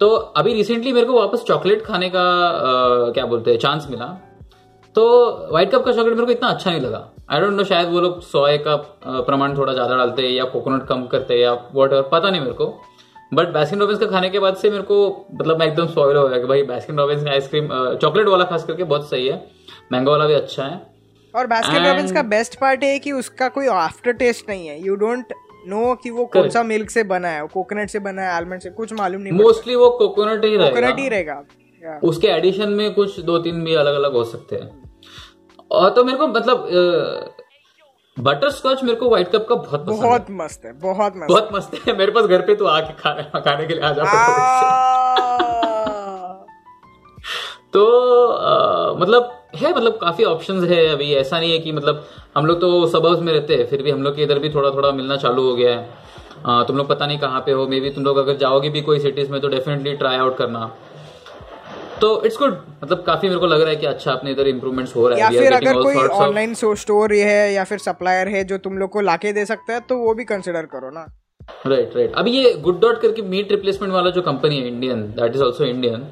[0.00, 4.06] तो अभी रिसेंटली मेरे को वापस चॉकलेट खाने का अ, क्या बोलते हैं चांस मिला।
[4.96, 5.02] तो
[5.50, 8.00] व्हाइट कप का चॉकलेट मेरे को इतना अच्छा नहीं लगा। आई डोंट नो शायद वो
[8.00, 11.92] लोग सोए का प्रमाण थोड़ा ज़्यादा डालते हैं या कोकोनट कम करते हैं या वॉट
[12.12, 12.66] पता नहीं मेरे को।
[13.32, 14.96] बट बैस्किन रॉबिन्स का खाने के बाद से मेरे को
[15.34, 18.64] मतलब मैं एकदम स्पॉइल हो गया कि भाई बैस्किन रॉबिन्स का आइसक्रीम चॉकलेट वाला खास
[18.64, 19.36] करके बहुत सही है।
[19.92, 20.80] मैंगो वाला भी अच्छा है।
[21.34, 24.94] और बास्केट रॉबिन्स का बेस्ट पार्ट है कि उसका कोई आफ्टर टेस्ट नहीं है। यू
[24.96, 25.32] डोंट
[25.68, 28.70] नो कि वो कौन सा मिल्क से बना है कोकोनट से बना है आलमंड से
[28.70, 33.20] कुछ मालूम नहीं मोस्टली वो कोकोनट ही रहेगा। कोकोनट ही रहेगा। उसके एडिशन में कुछ
[33.20, 34.90] दो तीन भी अलग अलग हो सकते हैं।
[35.70, 36.66] और तो मेरे को मतलब
[38.16, 41.28] बटर स्कॉच मेरे को व्हाइट कप का बहुत पसंद बहुत है। मस्त है बहुत मस्त।
[41.28, 44.02] बहुत मस्त है। मेरे पास घर पे तो आके खाने खाने के लिए आ जा
[44.02, 44.06] आ,
[47.72, 47.84] तो
[48.26, 52.04] अ, मतलब है मतलब काफ़ी ऑप्शन है अभी। ऐसा नहीं है कि मतलब
[52.36, 54.70] हम लोग तो सबर्ब्स में रहते हैं फिर भी हम लोग के इधर भी थोड़ा
[54.70, 55.88] थोड़ा मिलना चालू हो गया है।
[56.46, 58.80] अ, तुम लोग पता नहीं कहाँ पे हो मे बी तुम लोग अगर जाओगे भी
[58.82, 60.70] कोई सिटीज़ में तो डेफिनेटली ट्राई आउट करना।
[62.00, 64.94] तो इट्स गुड मतलब काफ़ी मेरे को लग रहा है कि अच्छा अपने इधर इम्प्रूवमेंट्स
[64.96, 68.44] हो रहा या है are फिर अगर कोई ऑनलाइन स्टोर है या फिर सप्लायर है
[68.44, 71.06] जो तुम लोग को लाके दे सकता है तो वो भी कंसिडर करो ना।
[71.66, 75.36] राइट राइट अभी ये गुड डॉट करके मीट रिप्लेसमेंट वाला जो कंपनी है Indian that
[75.36, 76.06] is also Indian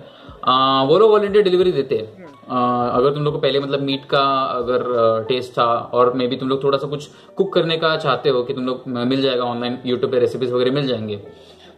[0.88, 4.42] वो लोग इंडिया डिलीवरी देते हैं। आ, अगर तुम लोग को पहले मतलब मीट का
[4.44, 4.82] अगर
[5.28, 8.42] टेस्ट था और मे बी तुम लोग थोड़ा सा कुछ कुक करने का चाहते हो
[8.42, 11.16] कि तुम लोग मिल जाएगा ऑनलाइन यूट्यूब पे रेसिपीज़ वगैरह मिल जाएँगे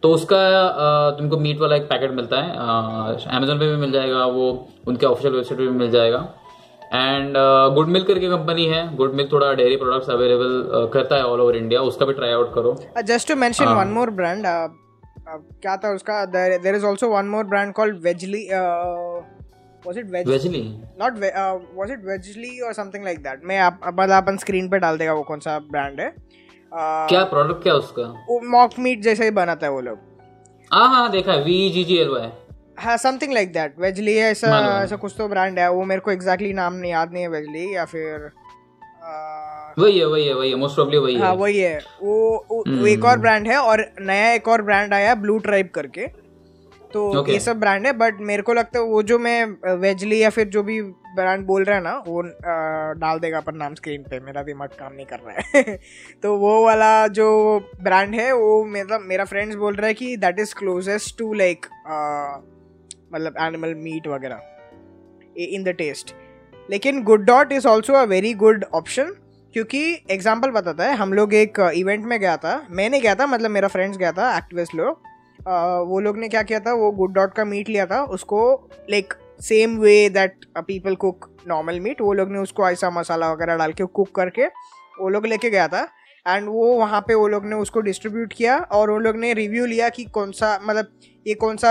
[0.03, 0.39] तो उसका
[1.19, 2.51] तुमको मीट वाला एक पैकेट मिलता है
[3.37, 6.29] अमेजोन पे भी मिल जाएगा वो उनके ऑफिशियल वेबसाइट पे भी मिल जाएगा
[6.95, 7.35] एंड
[7.75, 11.57] गुड मिल्क करके कंपनी है गुड मिल्क थोड़ा डेयरी प्रोडक्ट्स अवेलेबल करता है ऑल ओवर
[11.57, 13.65] इंडिया उसका भी ट्राई आउट करो just to mention.
[13.65, 14.47] One more brand
[15.63, 18.49] क्या था उसका there is also one more brand called Vezlay
[19.87, 20.27] was it veg?
[20.27, 20.63] Vezlay
[21.03, 23.45] not ve- uh, was it vegly or something like that?
[23.45, 27.25] मैं आप मतलब अपन screen पे डाल देगा वो कौन सा ब्रांड है। Uh, क्या
[27.25, 28.03] प्रोडक्ट क्या उसका?
[28.03, 29.99] वो मॉक मीट जैसे ही बनाता है वो लोग।
[30.73, 32.29] हाँ हाँ देखा है V G G L Y
[32.79, 36.11] हाँ समथिंग लाइक दैट वेजली ऐसा है। ऐसा कुछ तो ब्रांड है वो मेरे को
[36.11, 38.31] एग्जैक्टली नाम नहीं याद नहीं है वेजली या फिर
[39.05, 42.47] uh, वही है वही है वही है मोस्ट प्रॉब्ली वही है हाँ। वही है। वो,
[42.51, 45.69] वो वो एक हम्म। और ब्रांड है और नया एक और ब्रांड आया ब्लू ट्राइब
[45.75, 46.20] करके।
[46.93, 47.33] तो Okay.
[47.33, 50.49] ये सब ब्रांड है बट मेरे को लगता है वो जो मैं वेजली या फिर
[50.49, 50.81] जो भी
[51.17, 54.69] ब्रांड बोल रहा है ना वो अ, डाल देगा अपन नाम स्क्रीन पे मेरा दिमाग
[54.79, 55.79] काम नहीं कर रहा है
[56.23, 57.29] तो वो वाला जो
[57.83, 61.67] ब्रांड है वो मेरा मेरा फ्रेंड्स बोल रहा है कि that is closest to like
[63.13, 66.15] मतलब एनिमल मीट वगैरह इन द टेस्ट
[66.69, 69.15] लेकिन Good Dot is also a very good option
[69.55, 73.51] क्योंकि एग्ज़ाम्पल बताता है हम लोग एक इवेंट में गया था मैंने गया था मतलब
[73.51, 75.09] मेरा फ्रेंड्स गया था एक्टिविस्ट लोग
[75.41, 79.15] वो लोग ने क्या किया था, वो गुड डॉट का मीट लिया था, उसको like
[79.41, 83.73] same way that people cook normal meat वो लोग ने उसको ऐसा मसाला वगैरह डाल
[83.73, 84.47] के कुक करके
[85.01, 85.89] वो लोग लेके गया था।
[86.27, 89.67] एंड वो वहाँ पे वो लोग ने उसको डिस्ट्रीब्यूट किया और वो लोग ने रिव्यू
[89.67, 90.89] लिया कि कौन सा मतलब
[91.27, 91.71] ये कौन सा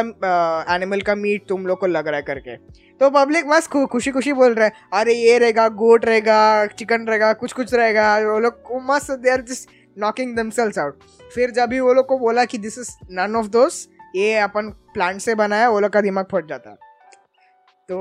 [0.75, 2.55] एनिमल का मीट तुम लोग को लग रहा है करके।
[3.01, 7.31] तो पब्लिक बस खुशी खुशी बोल रहा है, अरे, ये रहेगा गोट रहेगा चिकन रहेगा
[7.33, 10.99] कुछ कुछ रहेगा वो लोग मस्त they are just knocking themselves out
[11.35, 14.69] फिर जब भी वो लोग को बोला कि this is none of those ये अपन
[14.93, 16.71] प्लांट से बना है वो लोग का दिमाग फट जाता।
[17.89, 17.97] तो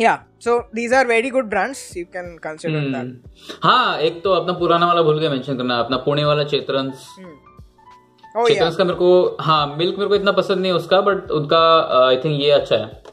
[0.00, 3.58] या so these are very good brands you can consider that.
[3.64, 8.40] हाँ एक तो अपना पुराना वाला भूल के मेंशन करना अपना पुणे वाला चेतरंस ओ
[8.40, 11.60] या चेतरंस का मेरे को हाँ मिल्क मेरे को इतना पसंद नहीं उसका बट उनका
[12.06, 13.04] आई थिंक ये अच्छा है।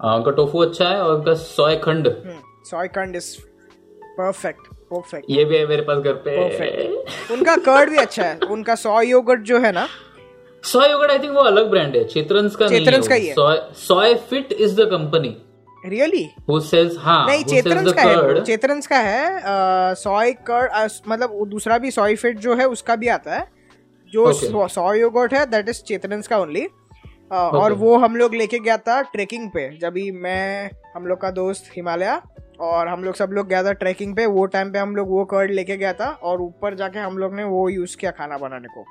[0.00, 2.08] उनका टोफू अच्छा है और उनका सोय खंड।
[2.66, 3.36] सोय कंड इज़
[4.18, 6.36] परफेक्ट परफेक्ट ये भी है मेरे पास घर पे।
[7.34, 9.86] उनका कर्ड भी अच्छा है। उनका सोय योगर्ट जो है ना।
[10.64, 13.34] सोय योगर्ट आई थिंक वो अलग ब्रांड है। चेतरंस का चेतरंस का ही है।
[14.30, 15.36] Soyfit is the company
[15.84, 21.78] really who sells हाँ नहीं चेतरंस का है चेतरंस का है सोय कर्ड मतलब दूसरा
[21.78, 23.46] भी सोय फिट जो है उसका भी आता है।
[24.12, 24.32] जो.
[24.68, 26.66] सोय योगर्ट है दैट इज़ चेतरंस का ओनली
[27.32, 31.70] और वो हम लोग लेके गया था ट्रेकिंग पे। जब मैं हम लोग का दोस्त
[31.76, 32.20] हिमालय
[32.62, 35.24] और हम लोग सब लोग गया था ट्रैकिंग पे वो टाइम पे हम लोग वो
[35.24, 38.68] कर्ड लेके गया था और ऊपर जाके हम लोग ने वो यूज़ किया खाना बनाने
[38.68, 38.84] को।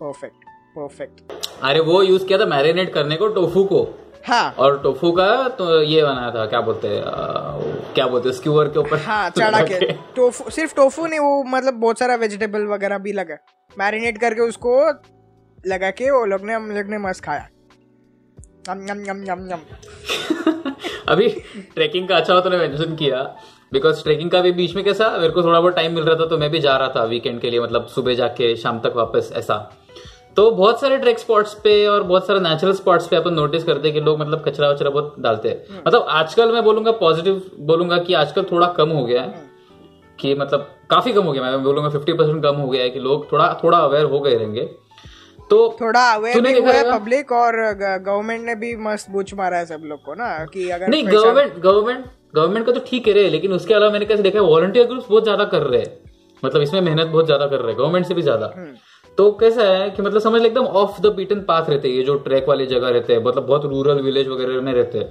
[0.00, 0.44] परफेक्ट
[0.76, 1.32] परफेक्ट
[1.64, 3.86] अरे वो यूज़ किया था मैरिनेट करने को टोफू को।
[4.26, 7.02] हाँ। और टोफू का तो ये बनाया था क्या बोलते हैं
[7.94, 11.74] क्या बोलते हैं स्क्यूअर के ऊपर। हाँ चढ़ा के। टोफू सिर्फ़ टोफू नहीं वो मतलब
[11.80, 13.36] बहुत सारा वेजिटेबल वगैरह भी लगा।
[13.78, 14.78] मैरिनेट करके उसको
[15.66, 17.48] लगा के वो लोग ने हम लोग ने मस्त खाया।
[18.68, 19.60] यम यम यम यम यम
[21.08, 21.28] अभी
[21.74, 23.22] ट्रैकिंग का अच्छा हो तूने मेंशन किया
[23.72, 26.26] बिकॉज़ ट्रैकिंग का भी बीच में कैसा मेरे को थोड़ा बहुत टाइम मिल रहा था
[26.26, 29.30] तो मैं भी जा रहा था वीकेंड के लिए मतलब सुबह जाके शाम तक वापस
[29.36, 29.56] ऐसा।
[30.36, 33.88] तो बहुत सारे ट्रैक स्पॉट्स पे और बहुत सारे नेचुरल स्पॉट्स पे अपन नोटिस करते
[33.88, 37.98] हैं कि लोग मतलब कचरा वचरा बहुत डालते हैं। मतलब आजकल मैं बोलूँगा पॉजिटिव बोलूँगा
[37.98, 39.44] कि आजकल थोड़ा कम हो गया है
[40.18, 43.00] कि मतलब काफ़ी कम हो गया मैं बोलूँगा फिफ्टी परसेंट कम हो गया है कि
[43.00, 44.68] लोग थोड़ा थोड़ा अवेयर हो गए रहेंगे।
[45.50, 46.82] तो थोड़ा अवेयर हुआ है?
[46.92, 50.88] पब्लिक और गवर्नमेंट ने भी मस्त बूच मारा है सब लोग को ना कि अगर
[50.88, 52.04] नहीं गवर्नमेंट गवर्नमेंट
[52.36, 55.22] गवर्नमेंट का तो ठीक है लेकिन उसके अलावा मैंने कैसे देखा है वॉलंटियर ग्रुप्स बहुत
[55.24, 55.92] ज़्यादा कर रहे हैं।
[56.42, 58.74] मतलब इसमें मेहनत बहुत ज़्यादा कर रहे हैं गवर्नमेंट से भी ज़्यादा। हम्म।
[59.18, 62.02] तो कैसा है कि मतलब समझ ले एकदम ऑफ़ द बीटन पाथ रहते हैं ये
[62.02, 65.08] जो ट्रैक वाली जगह रहते हैं मतलब बहुत रूरल विलेज वगैरह में रहते हैं।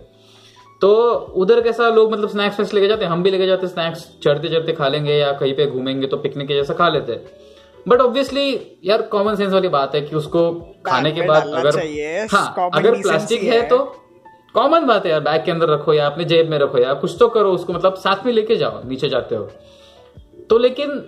[0.81, 0.91] तो
[1.37, 3.11] उधर कैसा लोग मतलब स्नैक्स वैक्स लेके जाते हैं?
[3.11, 6.17] हम भी लेके जाते हैं स्नैक्स चढ़ते चढ़ते खा लेंगे या कहीं पे घूमेंगे तो
[6.19, 7.53] पिकनिक के जैसा खा लेते हैं।
[7.87, 8.47] बट ऑब्वियसली
[8.85, 10.51] यार कॉमन सेंस वाली बात है कि उसको
[10.85, 11.77] खाने के बाद अगर
[12.33, 13.77] हाँ अगर प्लास्टिक है। तो
[14.55, 17.15] कॉमन बात है यार बैग के अंदर रखो या अपने जेब में रखो या कुछ
[17.19, 19.49] तो करो उसको मतलब साथ में लेके जाओ नीचे जाते हो
[20.49, 20.99] तो लेकिन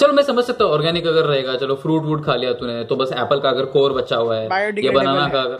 [0.00, 2.96] चलो मैं समझ सकता हूँ ऑर्गेनिक अगर रहेगा चलो फ्रूट वूट खा लिया तूने तो
[2.96, 4.48] बस एप्पल का अगर कोर बचा हुआ है
[4.84, 5.58] या बनाना का अगर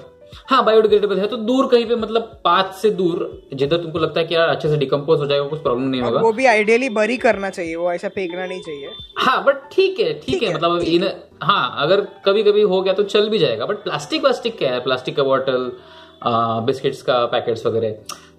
[0.48, 4.26] हाँ बायोडिग्रेडेबल है तो दूर कहीं पे मतलब पाथ से दूर जिधर तुमको लगता है
[4.26, 7.16] कि यार अच्छे से डिकम्पोज हो जाएगा कुछ प्रॉब्लम नहीं होगा। वो भी आइडियली बरी
[7.18, 11.08] करना चाहिए वो ऐसा फेंकना नहीं चाहिए। हाँ बट ठीक है ठीक है मतलब इन
[11.42, 14.80] हाँ अगर कभी कभी हो गया तो चल भी जाएगा बट प्लास्टिक वास्टिक क्या है?
[14.80, 15.70] प्लास्टिक का बॉटल
[16.66, 17.90] बिस्किट्स का पैकेट्स वगैरह।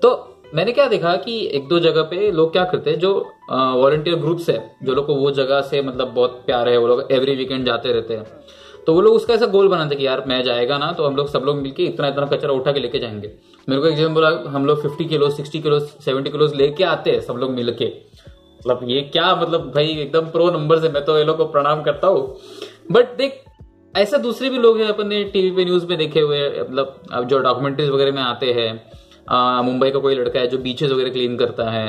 [0.01, 3.13] तो मैंने क्या देखा कि एक दो जगह पे लोग क्या करते हैं जो
[3.51, 7.11] वॉलंटियर ग्रुप्स है जो लोग को वो जगह से मतलब बहुत प्यार है वो लोग
[7.11, 8.25] एवरी वीकेंड जाते रहते हैं।
[8.87, 11.29] तो वो लोग उसका ऐसा गोल बनाते कि यार मैं जाएगा ना तो हम लोग
[11.29, 13.31] सब लोग मिलकर इतना इतना कचरा उठा के लेके जाएँगे।
[13.67, 17.21] मेरे को जन बोला हम लोग fifty kilo sixty kilo seventy kilo लेके आते हैं
[17.21, 21.23] सब लोग मिलके। मतलब ये क्या मतलब भाई, एकदम प्रो नंबर से मैं तो ये
[21.23, 22.37] लोग को प्रणाम करता हूँ।
[22.91, 23.43] बट देख,
[23.93, 27.27] ऐसा दूसरे भी लोग हैं अपन ने टीवी पे न्यूज़ में देखे हुए मतलब अब
[27.27, 31.37] जो डॉक्यूमेंट्रीज वगैरह में आते हैं मुंबई का कोई लड़का है जो बीचेस वगैरह क्लीन
[31.37, 31.85] करता है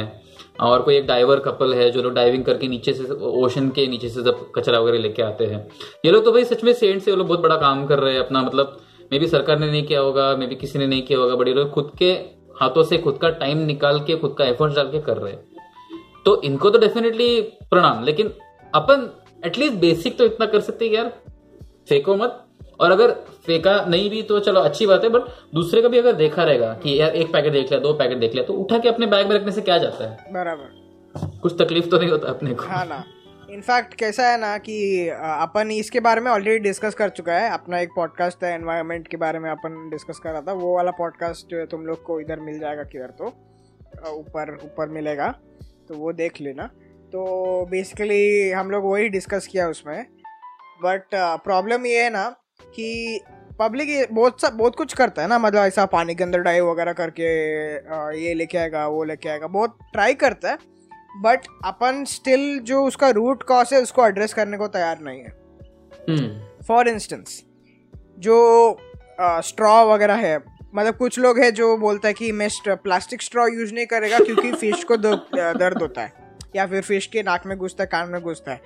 [0.61, 3.05] और कोई एक डाइवर कपल है जो लोग डाइविंग करके नीचे से
[3.41, 5.67] ओशन के नीचे से जब कचरा वगैरह लेके आते हैं।
[6.05, 8.15] ये लोग तो भाई सच में सेंट से वो लोग बहुत बड़ा काम कर रहे
[8.15, 8.79] हैं अपना मतलब
[9.13, 11.49] मे बी सरकार ने नहीं किया होगा मे बी किसी ने नहीं किया होगा बट
[11.49, 12.13] ये लोग खुद के
[12.61, 15.45] हाथों से खुद का टाइम निकाल के, खुद का एफर्ट डाल के कर रहे हैं।
[16.25, 17.41] तो इनको तो डेफिनेटली
[17.71, 18.33] प्रणाम, लेकिन
[18.75, 19.09] अपन
[19.47, 21.13] एटलीस्ट बेसिक तो इतना कर सकते हैं यार,
[21.89, 22.43] फेंको मत।
[22.81, 23.13] और अगर
[23.47, 26.73] फेंका नहीं भी तो चलो अच्छी बात है बट दूसरे का भी अगर देखा रहेगा
[26.83, 29.29] कि यार एक पैकेट देख लिया दो पैकेट देख लिया तो उठा के अपने बैग
[29.29, 30.33] में रखने से क्या जाता है?
[30.33, 33.03] बराबर। कुछ तकलीफ़ तो नहीं होता अपने को। हाँ ना।
[33.51, 34.77] इनफैक्ट कैसा है ना कि
[35.09, 39.17] अपन इसके बारे में ऑलरेडी डिस्कस कर चुका है। अपना एक पॉडकास्ट है एनवायरनमेंट के
[39.17, 42.21] बारे में अपन डिस्कस कर रहा था। वो वाला पॉडकास्ट जो है तुम लोग को
[42.21, 43.27] इधर मिल जाएगा किधर तो
[44.11, 45.29] ऊपर ऊपर मिलेगा
[45.89, 46.67] तो वो देख लेना।
[47.13, 50.07] तो बेसिकली हम लोग वही डिस्कस किया उसमें।
[50.83, 52.29] बट प्रॉब्लम ये है ना
[52.75, 53.21] कि
[53.59, 56.93] पब्लिक बहुत सा बहुत कुछ करता है ना मतलब ऐसा पानी के अंदर डाइव वगैरह
[56.93, 57.29] करके
[58.23, 60.59] ये लेके आएगा वो लेके आएगा बहुत ट्राई करता है
[61.23, 65.31] बट अपन स्टिल जो उसका रूट कॉज है उसको एड्रेस करने को तैयार नहीं है।
[66.69, 67.43] फॉर इंस्टेंस
[68.19, 68.37] जो
[69.21, 70.37] स्ट्रॉ वगैरह है
[70.75, 74.53] मतलब कुछ लोग हैं जो बोलता है कि मैं प्लास्टिक स्ट्रॉ यूज़ नहीं करेगा क्योंकि
[74.53, 76.13] फ़िश को दर्द होता है
[76.57, 78.61] या फिर फ़िश के नाक में घुसता है कान में घुसता है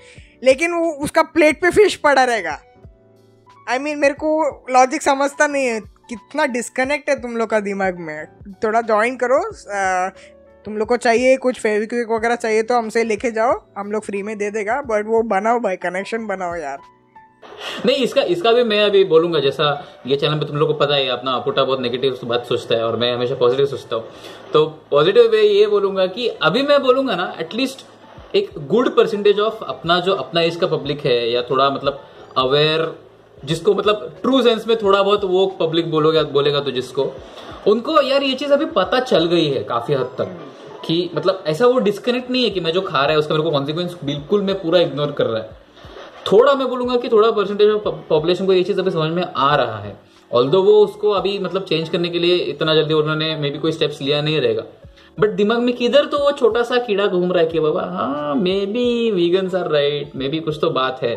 [0.45, 2.61] लेकिन वो उसका प्लेट पे फ़िश पड़ा रहेगा।
[3.71, 7.49] आई I मीन mean, मेरे को लॉजिक समझता नहीं है। कितना डिस्कनेक्ट है तुम लोग
[7.51, 8.27] का दिमाग में?
[8.65, 10.09] थोड़ा ज्वाइन करो आ,
[10.65, 14.23] तुम लोग को चाहिए कुछ फेविक्विक वगैरह चाहिए तो हमसे लेके जाओ। हम लोग फ्री
[14.23, 16.79] में दे देगा बट वो बनाओ भाई कनेक्शन बनाओ यार।
[17.87, 19.69] नहीं इसका इसका भी मैं अभी बोलूँगा जैसा
[20.07, 22.85] ये चैनल पे तुम लोग को पता है अपना पुटा बहुत नेगेटिव बात सोचता है
[22.85, 24.05] और मैं हमेशा पॉजिटिव सोचता हूँ।
[24.53, 27.87] तो पॉजिटिव वे ये बोलूँगा कि अभी मैं बोलूँगा ना एटलीस्ट
[28.37, 32.03] एक गुड परसेंटेज ऑफ़ अपना जो अपना एज का पब्लिक है या थोड़ा मतलब
[32.39, 32.85] अवेयर
[33.45, 37.13] जिसको मतलब ट्रू सेंस में थोड़ा बहुत वो पब्लिक बोलोगे, बोलेगा तो जिसको।
[37.67, 40.37] उनको यार ये चीज़ अभी पता चल गई है काफ़ी हद तक
[40.87, 43.45] कि मतलब ऐसा वो डिस्कनेक्ट नहीं है कि मैं जो खा रहा है उसका मेरे
[43.45, 45.59] को कॉन्सिक्वेंस बिल्कुल मैं पूरा इग्नोर कर रहा है।
[46.33, 49.55] थोड़ा मैं बोलूँगा कि थोड़ा परसेंटेज ऑफ़ पॉपुलेशन को ये चीज़ अभी समझ में आ
[49.57, 49.97] रहा है।
[50.31, 53.73] ऑल वो उसको अभी मतलब चेंज करने के लिए इतना जल्दी उन्होंने मे बी कोई
[53.73, 54.63] स्टेप्स लिया नहीं रहेगा।
[55.21, 58.35] बट दिमाग में किधर तो वो छोटा सा कीड़ा घूम रहा है कि बाबा हाँ
[58.67, 61.15] maybe vegan are right maybe कुछ तो बात है।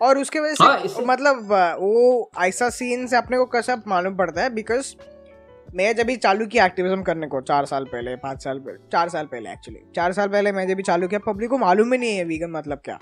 [0.00, 4.42] और उसके वजह से हाँ, मतलब वो ऐसा सीन से अपने को कैसा मालूम पड़ता
[4.42, 4.50] है?
[4.54, 4.94] बिकॉज़
[5.76, 9.08] मैं जब भी चालू किया एक्टिविज्म करने को चार साल पहले पाँच साल पहले चार
[9.08, 11.98] साल पहले एक्चुअली चार साल पहले मैं जब भी चालू किया पब्लिक को मालूम ही
[11.98, 12.98] नहीं है वीगन मतलब क्या।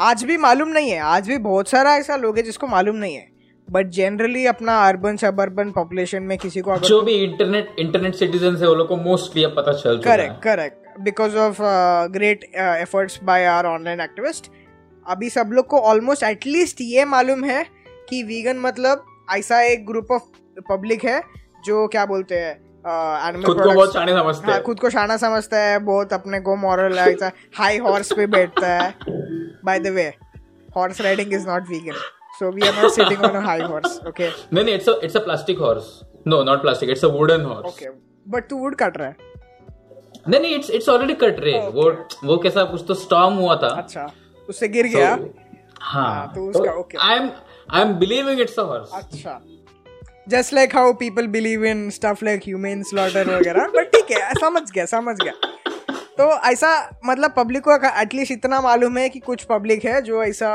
[0.00, 3.14] आज भी मालूम नहीं है आज भी बहुत सारा ऐसा लोग है जिसको मालूम नहीं
[3.16, 3.26] है।
[3.68, 8.14] बट जनरली अपना अर्बन सब अर्बन पॉपुलेशन में किसी को अगर जो भी इंटरनेट इंटरनेट
[8.14, 11.58] सिटीजन है वो लोग को मोस्टली अब पता चल correct correct because of
[12.12, 14.50] great efforts by our online activist
[15.08, 17.64] अभी सब लोग को ऑलमोस्ट एटलीस्ट ये मालूम है
[18.08, 19.04] कि वीगन मतलब
[19.36, 20.22] ऐसा एक ग्रुप ऑफ़
[20.70, 21.20] पब्लिक है
[21.66, 22.54] जो क्या बोलते हैं
[23.44, 26.98] खुद को बहुत शाना समझता है खुद को शाना समझता है बहुत अपने को मॉरल
[26.98, 28.94] ऐसा हाई हॉर्स पे बैठता है।
[29.64, 30.06] By the way
[30.76, 32.06] horse riding is not vegan
[32.38, 34.26] so we are not sitting on a high horse okay?
[34.56, 35.86] no no it's a it's a plastic horse.
[36.32, 37.64] No not plastic it's a wooden horse.
[37.70, 37.88] Okay
[38.34, 39.16] but तू would cut रहा है।
[40.28, 41.90] नहीं नहीं it's it's already cut रहे वो
[42.24, 44.04] वो कैसा कुछ तो स्टॉर्म हुआ था। अच्छा।
[44.48, 45.18] उससे गिर गया?
[45.82, 47.30] हाँ तो उसका okay I am
[47.68, 49.40] I am believing it's a horse अच्छा।
[50.28, 54.62] Just like how people believe in stuff like humane slaughter वगैरह बट ठीक है समझ
[54.70, 55.32] गया समझ गया।
[56.18, 56.68] तो ऐसा
[57.06, 60.48] मतलब पब्लिक को एटलीस्ट इतना मालूम है कि कुछ पब्लिक है जो ऐसा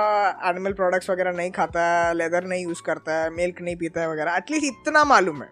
[0.49, 4.09] एनिमल प्रोडक्ट्स वगैरह नहीं खाता है लेदर नहीं यूज़ करता है मिल्क नहीं पीता है
[4.11, 5.49] वगैरह एटलीस्ट इतना मालूम है।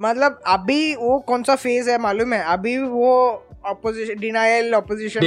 [0.00, 2.42] मतलब अभी वो कौन सा फ़ेज़ है मालूम है?
[2.52, 3.12] अभी वो
[3.66, 5.20] ऑपोजिशन डिनाइल ऑपोजिशन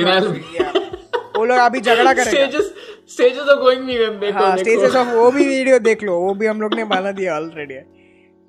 [1.38, 2.62] वो लोग अभी झगड़ा करेंगे।
[3.08, 3.88] स्टेजेस ऑफ़ गोइंग
[4.20, 7.12] देखो हाँ स्टेजेस ऑफ़ वो भी वीडियो देख लो वो भी हम लोग ने बना
[7.12, 7.76] दिया ऑलरेडी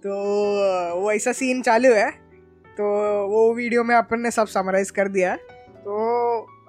[0.05, 0.17] तो
[1.01, 2.11] वो ऐसा सीन चालू है
[2.79, 2.85] तो
[3.29, 5.37] वो वीडियो में अपन ने सब समराइज कर दिया। है
[5.79, 5.97] तो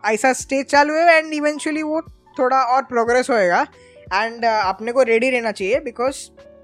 [0.06, 2.02] ऐसा स्टेज चालू है एंड इवेंचुअली वो
[2.40, 3.62] थोड़ा और प्रोग्रेस होएगा।
[4.14, 6.16] एंड uh, अपने को रेडी रहना चाहिए because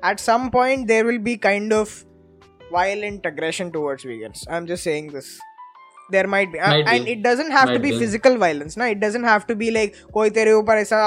[0.10, 2.04] at some point there will be kind of
[2.74, 5.28] violent aggression towards vegans i'm just saying this
[6.16, 7.14] there might be might and be.
[7.14, 8.00] it doesn't have might to be, be.
[8.00, 11.00] physical violence ना it doesn't have to be like कोई तेरे ऊपर ऐसा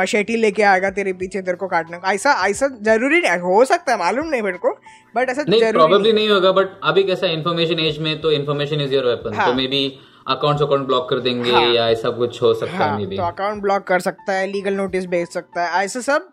[0.00, 3.92] मशेटी लेके आएगा तेरे पीछे तेरे को काटने का। ऐसा ऐसा ज़रूरी नहीं हो सकता
[3.92, 4.72] है मालूम नहीं मेरे को
[5.16, 8.94] बट ऐसा नहीं प्रॉब्लली नहीं। होगा बट अभी कैसा इन्फॉर्मेशन एज में तो इन्फॉर्मेशन इज़
[8.94, 9.82] योर वेपन तो maybe
[10.28, 13.62] account account block कर देंगे हाँ, या ऐसा कुछ हो सकता हाँ, है तो अकाउंट
[13.62, 16.28] ब्लॉक कर सकता है लीगल नोटिस भेज सकता है ऐसा सब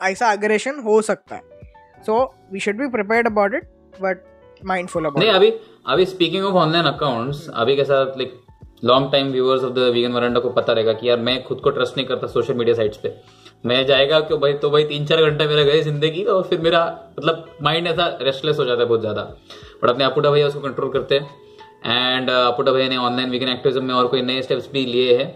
[0.00, 1.42] ऐसा अग्रेशन हो सकता है।
[2.06, 2.16] So
[2.52, 3.68] we should be prepared about it
[4.02, 4.24] but
[4.64, 5.52] mindful about नहीं अभी
[5.86, 8.40] अभी स्पीकिंग ऑफ़ ऑनलाइन अकाउंट्स अभी कैसा like
[8.84, 11.70] long time viewers of the vegan veranda को पता रहेगा कि यार मैं खुद को
[11.70, 13.12] ट्रस्ट नहीं करता सोशल मीडिया साइट्स पे।
[13.66, 16.84] मैं जाएगा क्यों भाई तो भाई तीन चार घंटे मेरा गए ज़िंदगी और फिर मेरा
[17.18, 19.22] मतलब माइंड ऐसा रेस्टलेस हो जाता है बहुत ज़्यादा।
[19.82, 23.84] बट अपने अपुडा भैया उसको कंट्रोल करते हैं। एंड अपुडा भैया ने ऑनलाइन वीगन एक्टिविज्म
[23.84, 25.28] में और कोई नए स्टेप्स भी लिए हैं।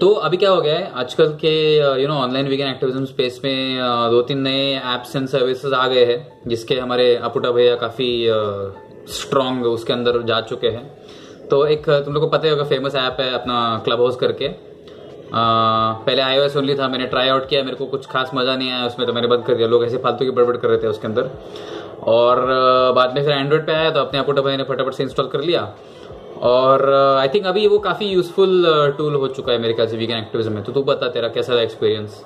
[0.00, 0.90] तो अभी क्या हो गया है?
[0.94, 1.52] आजकल के
[2.00, 5.86] you know online vegan activism space में uh, दो तीन नए एप्स एंड सर्विसेज़ आ
[5.88, 8.08] गए हैं जिसके हमारे अपुटा भैया काफ़ी
[9.12, 10.84] स्ट्रांग uh, उसके अंदर जा चुके हैं।
[11.50, 14.48] तो एक तुम लोग को पता ही होगा फ़ेमस ऐप है अपना क्लब हाउस करके।
[14.48, 14.52] आ,
[16.06, 18.70] पहले आई ओएस ओनली था मैंने ट्राई आउट किया मेरे को कुछ खास मज़ा नहीं
[18.70, 20.86] आया उसमें तो मैंने बंद कर दिया। लोग ऐसे फालतू की बड़बड़ कर रहे थे
[20.86, 21.30] उसके अंदर।
[22.08, 22.46] और
[22.96, 25.40] बाद में फिर एंड्रॉइड पे आया तो अपने आप भाई ने फटाफट से इंस्टॉल कर
[25.42, 25.68] लिया।
[26.42, 30.16] और आई थिंक अभी वो काफ़ी यूजफुल टूल हो चुका है मेरे ख्याल से वीगन
[30.16, 32.22] एक्टिविज्म में। तो तू बता तेरा कैसा था एक्सपीरियंस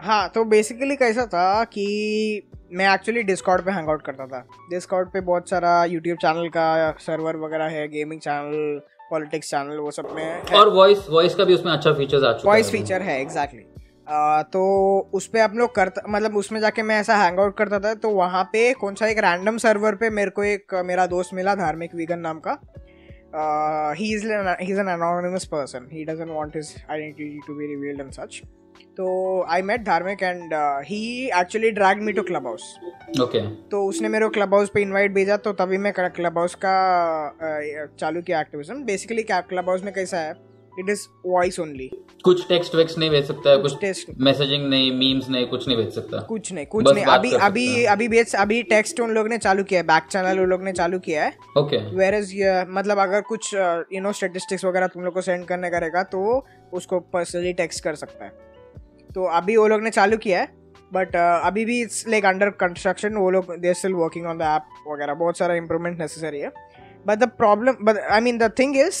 [0.00, 5.08] हाँ तो बेसिकली कैसा था कि मैं एक्चुअली डिस्कॉर्ड पे हैंग आउट करता था। डिस्कॉर्ड
[5.08, 10.08] पे बहुत सारा यूट्यूब चैनल का सर्वर वगैरह है गेमिंग चैनल पॉलिटिक्स चैनल वो सब
[10.14, 13.20] में है। और वॉइस वॉइस का भी उसमें अच्छा फीचर्स आ चुका वॉइस फीचर है
[13.20, 13.70] एग्जैक्टली exactly.
[14.04, 17.78] Uh, तो उस पर आप लोग करता मतलब उसमें जाके मैं ऐसा हैंग आउट करता
[17.80, 21.34] था तो वहाँ पे कौन सा एक रैंडम सर्वर पे मेरे को एक मेरा दोस्त
[21.34, 22.52] मिला धार्मिक वीगन नाम का।
[23.34, 25.88] He is an, he's an anonymous person.
[25.90, 28.42] He doesn't want his identity to be revealed and such.
[28.96, 29.06] तो
[29.50, 30.52] I met Dharmik and
[30.86, 31.00] he
[31.40, 32.62] actually drag me to Clubhouse
[33.22, 36.54] okay तो उसने मेरे को क्लब हाउस पे invite भेजा तो तभी मैं क्लब हाउस
[36.64, 36.74] का
[37.30, 40.34] uh, चालू किया एक्टिविज्म बेसिकली क्या क्लब हाउस में कैसा है
[40.78, 41.90] इट इज़ वॉइस ओनली
[42.24, 45.92] कुछ टेक्स्ट वेक्स्ट नहीं भेज सकता कुछ टेक्स्ट मैसेजिंग नहीं मीम्स नहीं कुछ नहीं भेज
[45.94, 49.64] सकता। कुछ नहीं कुछ नहीं। अभी अभी अभी भेज अभी टेक्स्ट उन लोग ने चालू
[49.64, 52.34] किया है बैक चैनल उन लोग ने चालू किया है। ओके वेर इज़
[52.70, 56.44] मतलब अगर कुछ यू नो स्टेटिस्टिक्स वगैरह तुम लोग को सेंड करने का रहेगा तो
[56.72, 58.30] उसको पर्सनली टेक्स्ट कर सकता है।
[59.10, 60.48] तो अभी वो लोग ने चालू किया है
[60.94, 64.42] बट uh, अभी भी इट्स लाइक अंडर कंस्ट्रक्शन वो लोग they still working on the
[64.42, 66.52] app वगैरह। बहुत सारा इंप्रूवमेंट नेसेसरी है।
[67.06, 69.00] But the problem but I mean the thing is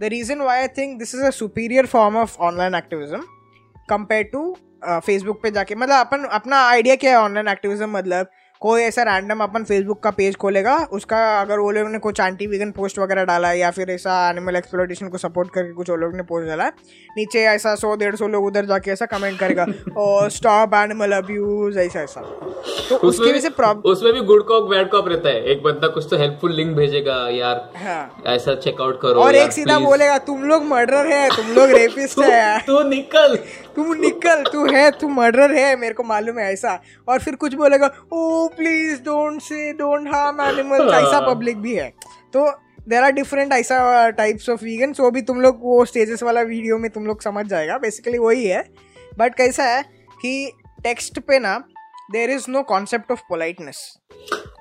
[0.00, 3.22] the reason why I think this is a superior form of online activism
[3.88, 4.44] compare to
[4.84, 8.26] Facebook पे जाके मतलब अपन, अपना idea क्या है ऑनलाइन एक्टिविज्म मतलब?
[8.62, 12.46] कोई ऐसा रैंडम अपन फेसबुक का पेज खोलेगा उसका अगर वो लोग ने कुछ एंटी
[12.46, 15.96] वीगन पोस्ट वगैरह डाला है या फिर ऐसा एनिमल एक्सप्लोटेशन को सपोर्ट करके कुछ वो
[15.96, 16.72] लोग ने पोस्ट डाला है
[17.16, 21.78] नीचे ऐसा सौ डेढ़ सौ लोग उधर जाके ऐसा कमेंट करेगा और स्टॉप एनिमल अब्यूज
[21.78, 22.20] ऐसा ऐसा।
[22.88, 25.88] तो उसकी वजह से प्रॉब्लम उसमें भी गुड कॉप बैड कॉप रहता है। एक बंदा
[25.88, 30.44] कुछ तो हेल्पफुल लिंक भेजेगा यार हाँ। ऐसा चेकआउट करो और एक सीधा बोलेगा तुम
[30.44, 33.38] लोग मर्डर है तुम लोग रेपिस्ट है तू निकल।
[33.76, 37.54] तू निकल तू है तू मर्डर है मेरे को मालूम है ऐसा। और फिर कुछ
[37.54, 41.88] बोलेगा ओ please don't say don't harm animals ऐसा पब्लिक भी है।
[42.34, 42.50] तो
[42.88, 46.78] देर आर डिफरेंट ऐसा टाइप्स ऑफ़ वीगन सो भी तुम लोग वो स्टेजेस वाला वीडियो
[46.78, 48.64] में तुम लोग समझ जाएगा। बेसिकली वही है।
[49.18, 49.82] बट कैसा है
[50.22, 50.52] कि
[50.82, 51.54] टेक्स्ट पे ना
[52.10, 53.98] there is no concept of politeness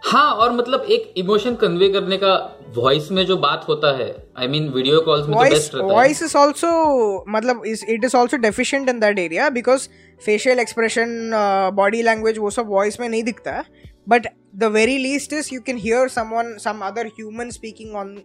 [0.05, 2.33] हाँ और मतलब एक इमोशन कन्वे करने का
[2.75, 4.07] वॉइस में जो बात होता है
[4.37, 8.37] आई मीन वीडियो कॉल्स में voice, बेस्ट रहता वॉइस इज़ आल्सो मतलब it is also
[8.37, 9.87] deficient in that area because
[10.25, 11.31] facial expression
[11.75, 13.63] body language वो सब वॉइस में नहीं दिखता है।
[14.09, 18.17] But the very least is you can hear someone some other human speaking on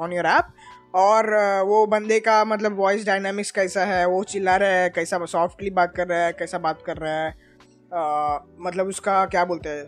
[0.00, 0.52] on your app
[0.94, 5.24] और uh, वो बंदे का मतलब वॉइस डायनामिक्स कैसा है वो चिल्ला रहा है कैसा
[5.26, 7.49] सॉफ्टली बात कर रहा है कैसा बात कर रहा है।
[7.94, 9.86] Uh, मतलब उसका क्या बोलते हैं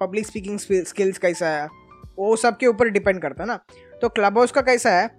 [0.00, 1.68] पब्लिक स्पीकिंग स्किल्स कैसा है
[2.18, 3.60] वो सब के ऊपर डिपेंड करता है ना।
[4.02, 5.10] तो क्लब हाउस का कैसा है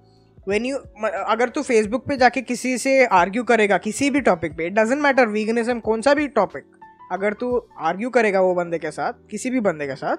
[0.50, 4.66] वेन यू अगर तू फेसबुक पे जाके किसी से आर्ग्यू करेगा किसी भी टॉपिक पे
[4.66, 6.64] इट डजेंट मैटर वीगनिज्म कौन सा भी टॉपिक
[7.12, 10.18] अगर तू आर्ग्यू करेगा वो बंदे के साथ किसी भी बंदे के साथ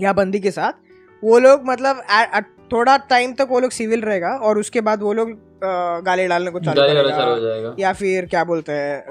[0.00, 0.72] या बंदी के साथ
[1.24, 2.02] वो लोग मतलब
[2.72, 5.30] थोड़ा टाइम तक वो लोग सिविल रहेगा और उसके बाद वो लोग
[6.04, 9.04] गाली डालने को चालू करेगा या फिर क्या बोलते हैं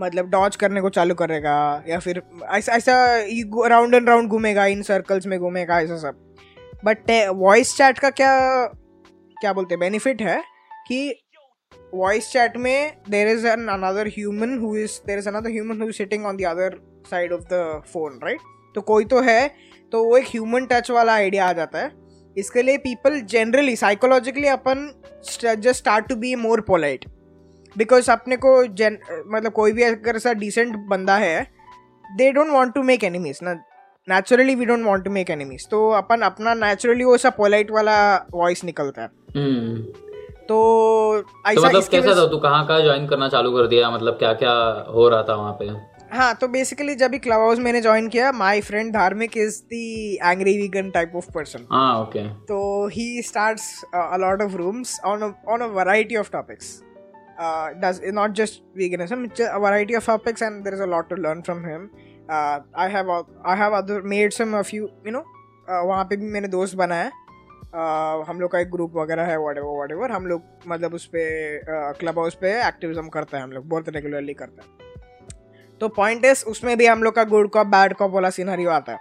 [0.00, 4.82] मतलब डॉच करने को चालू करेगा, या फिर ऐसा ऐसा राउंड एंड राउंड घूमेगा इन
[4.82, 6.24] सर्कल्स में घूमेगा, ऐसा सब।
[6.84, 8.34] बट वॉइस चैट का क्या
[9.36, 10.42] क्या बोलते हैं बेनिफिट है
[10.88, 11.14] कि
[11.94, 15.88] वॉइस चैट में there is an another human who is there is another human who
[15.88, 16.78] is sitting on the other
[17.10, 18.40] side of the phone right
[18.74, 19.50] तो कोई तो है
[19.92, 21.90] तो वो एक ह्यूमन टच वाला आइडिया आ जाता है।
[22.36, 24.90] इसके लिए people generally psychologically upon
[25.38, 27.04] just start to be more polite
[27.78, 31.40] because अपने को जन मतलब कोई भी अगर ऐसा डिसेंट बंदा है
[32.04, 33.52] they don't want to make enemies ना
[34.08, 37.96] naturally we don't want to make enemies तो अपन अपना नेचुरली वो सा पोलाइट वाला
[38.34, 40.06] वॉइस निकलता है। hmm.
[40.48, 40.58] तो
[41.46, 42.26] ऐसा तो मतलब कैसा था?
[42.26, 43.90] तू कहाँ कहाँ ज्वाइन करना चालू कर दिया?
[43.90, 44.52] मतलब क्या क्या
[44.94, 45.66] हो रहा था वहाँ पे?
[46.12, 50.18] हाँ तो बेसिकली जब भी क्लब हाउस मैंने ज्वाइन किया my friend Dharmik is the
[50.24, 55.22] angry vegan type of person हाँ ओके तो he starts a lot of rooms on
[55.48, 56.70] on a variety of topics
[57.44, 61.08] uh, does not just veganism it's a variety of topics and there is a lot
[61.10, 61.88] to learn from him.
[62.36, 63.10] Uh, i have
[63.44, 65.24] i have other made some a few you know
[65.70, 67.10] uh, वहाँ पे भी मैंने दोस्त बनाया
[68.28, 71.04] हम लोग का एक ग्रुप वगैरह है वट एवर वट एवर हम लोग मतलब उस
[71.14, 76.24] पर क्लब हाउस पे एक्टिविज्म करते हैं हम लोग बहुत रेगुलरली करते हैं। तो पॉइंट
[76.24, 78.98] इज़ उसमें भी हम लोग का गुड कॉप बैड कॉप वाला सीनरी आता है।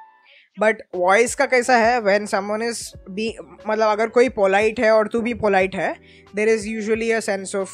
[0.59, 3.33] बट वॉइस का कैसा है वेन समवन इज़ बी
[3.67, 5.93] मतलब अगर कोई पोलाइट है और तू भी पोलाइट है
[6.35, 7.71] there is usually a sense of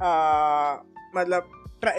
[0.00, 1.50] मतलब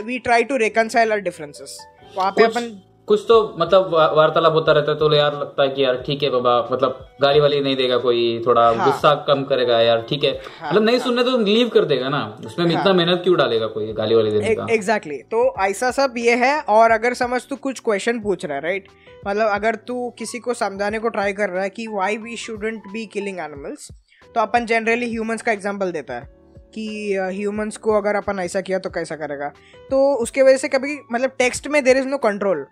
[0.06, 1.78] we try to reconcile our differences
[2.18, 2.78] वहाँ पे अपन
[3.08, 6.30] कुछ तो मतलब वार्तालाप होता रहता है तो यार लगता है कि यार ठीक है
[6.30, 10.32] बाबा मतलब गाली वाली नहीं देगा कोई थोड़ा हाँ। गुस्सा कम करेगा यार ठीक है।
[10.32, 13.38] हाँ, मतलब नहीं हाँ, सुनने तो लीव कर देगा ना उसमें हाँ, इतना मेहनत क्यों
[13.38, 14.68] डालेगा कोई गाली वाली देने का?
[14.72, 15.32] Exactly exactly.
[15.32, 18.88] तो ऐसा सब ये है और अगर समझ तू कुछ क्वेश्चन पूछ रहा है राइट
[19.28, 22.92] मतलब अगर तू किसी को समझाने को ट्राई कर रहा है कि why we shouldn't
[22.94, 23.92] be killing animals
[24.36, 26.39] तो अपन जनरली ह्यूमंस का एग्ज़ाम्पल देता है।
[26.74, 29.48] कि ह्यूमंस को अगर अपन ऐसा किया तो कैसा करेगा?
[29.92, 32.66] तो उसके वजह से कभी मतलब टेक्स्ट में देर इज़ नो कंट्रोल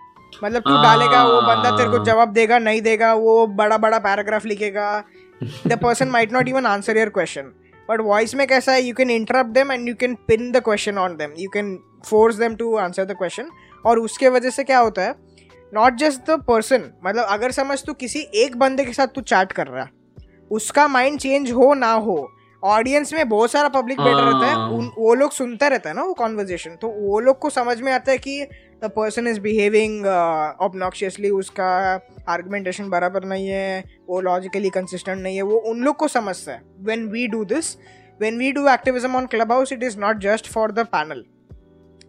[0.43, 4.45] मतलब तू डालेगा वो बंदा तेरे को जवाब देगा नहीं देगा वो बड़ा बड़ा पैराग्राफ
[4.45, 5.03] लिखेगा।
[5.67, 7.51] The person might not even answer your question
[7.89, 10.97] but voice में कैसा है you can interrupt them and you can pin the question
[10.97, 13.49] on them you can force them to answer the question
[13.85, 15.15] और उसके वजह से क्या होता है
[15.73, 19.51] नॉट जस्ट द पर्सन मतलब अगर समझ तू किसी एक बंदे के साथ तू चैट
[19.51, 19.91] कर रहा है
[20.51, 22.31] उसका माइंड चेंज हो ना हो
[22.63, 25.95] ऑडियंस में बहुत सारा पब्लिक बैठा रहता है हाँ। उन वो लोग सुनता रहता है
[25.95, 28.41] ना वो कॉन्वर्जेशन तो वो लोग को समझ में आता है कि
[28.83, 31.69] the person is behaving obnoxiously उसका
[32.29, 36.61] आर्गुमेंटेशन बराबर नहीं है वो लॉजिकली कंसिस्टेंट नहीं है वो उन लोग को समझता है।
[36.79, 37.75] When we do this
[38.19, 41.23] when we do activism on Clubhouse it is not just for the panel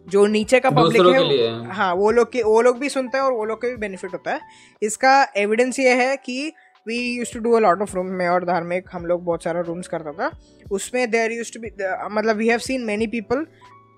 [0.07, 3.33] जो नीचे का पब्लिक है हाँ वो लोग के वो लोग भी सुनते हैं और
[3.33, 4.39] वो लोग के भी बेनिफिट होता है।
[4.81, 6.51] इसका एविडेंस ये है कि
[6.89, 9.61] we use to do a lot of room में और धार्मिक हम लोग बहुत सारा
[9.61, 10.31] रूम्स करता था।
[10.71, 11.71] उसमें देर यूज़ टू बी
[12.11, 13.45] मतलब we have seen many people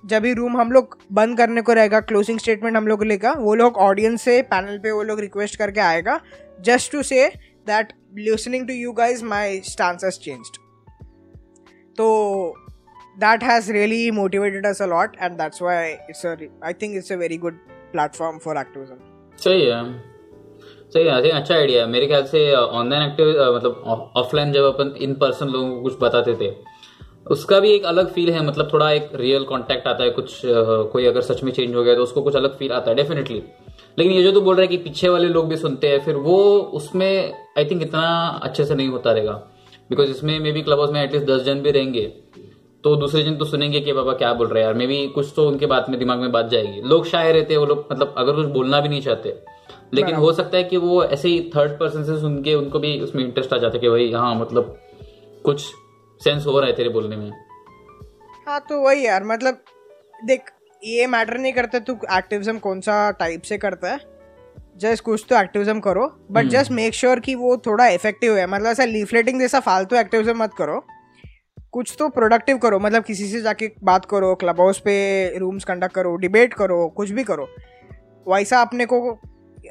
[0.04, 3.54] जब भी रूम हम लोग बंद करने को रहेगा क्लोजिंग स्टेटमेंट हम लोग लेगा, वो
[3.56, 6.20] लोग ऑडियंस से पैनल पे वो लोग रिक्वेस्ट करके आएगा
[6.62, 7.28] just to say
[7.68, 10.58] that listening to you guys my stance has changed
[11.98, 12.06] तो
[13.44, 15.74] has really motivated us a lot, and that's why
[16.12, 16.32] it's a,
[16.70, 17.58] i think it's a very good
[17.94, 18.56] platform for
[19.44, 19.82] सही है।
[20.92, 24.94] सही है सही अच्छा idea है। मेरे ख्याल से ऑनलाइन एक्टिव मतलब ऑफलाइन जब अपन
[25.02, 26.52] इन पर्सन लोगों को कुछ बताते थे,
[27.28, 31.06] उसका भी एक अलग फील है। मतलब थोड़ा एक रियल कांटेक्ट आता है, कुछ कोई
[31.06, 33.42] अगर सच में चेंज हो गया तो उसको कुछ अलग फील आता है डेफिनेटली
[33.98, 36.16] लेकिन ये जो तू बोल रहा है कि पीछे वाले लोग भी सुनते हैं, फिर
[36.18, 36.38] वो
[36.74, 38.04] उसमें आई थिंक इतना
[38.44, 39.34] अच्छे से नहीं होता रहेगा।
[39.90, 42.02] बिकॉज़ इसमें मे बी क्लब हाउस में एटलीस्ट दस जन भी रहेंगे
[42.84, 45.34] तो दूसरे जन तो सुनेंगे कि बाबा क्या बोल रहे हैं यार। मे बी कुछ
[45.36, 48.14] तो उनके बात में, दिमाग में बात जाएगी। लोग शायर रहते हैं, वो लोग मतलब
[48.18, 49.30] अगर कुछ बोलना भी नहीं चाहते
[49.94, 53.00] लेकिन हो सकता है कि वो ऐसे ही थर्ड पर्सन से सुन के उनको भी
[53.00, 54.78] उसमें इंटरेस्ट आ जाता है कि भाई हाँ मतलब
[55.46, 55.62] कुछ
[56.22, 57.32] सेंस हो रहा है तेरे बोलने में।
[58.48, 59.62] हाँ तो वही यार मतलब
[60.26, 64.00] देख ये मैटर नहीं करता तू एक्टिविज्म कौन सा टाइप से करता है।
[64.78, 68.68] जस्ट कुछ तो एक्टिविज्म करो बट जस्ट मेक श्योर कि वो थोड़ा इफ़ेक्टिव है। मतलब
[68.68, 70.84] ऐसा लीफलेटिंग जैसा फालतू एक्टिविज्म मत करो।
[71.74, 74.94] कुछ तो प्रोडक्टिव करो मतलब किसी से जाके बात करो क्लब हाउस पे
[75.38, 77.48] रूम्स कंडक्ट करो डिबेट करो कुछ भी करो।
[78.28, 79.00] वैसा अपने को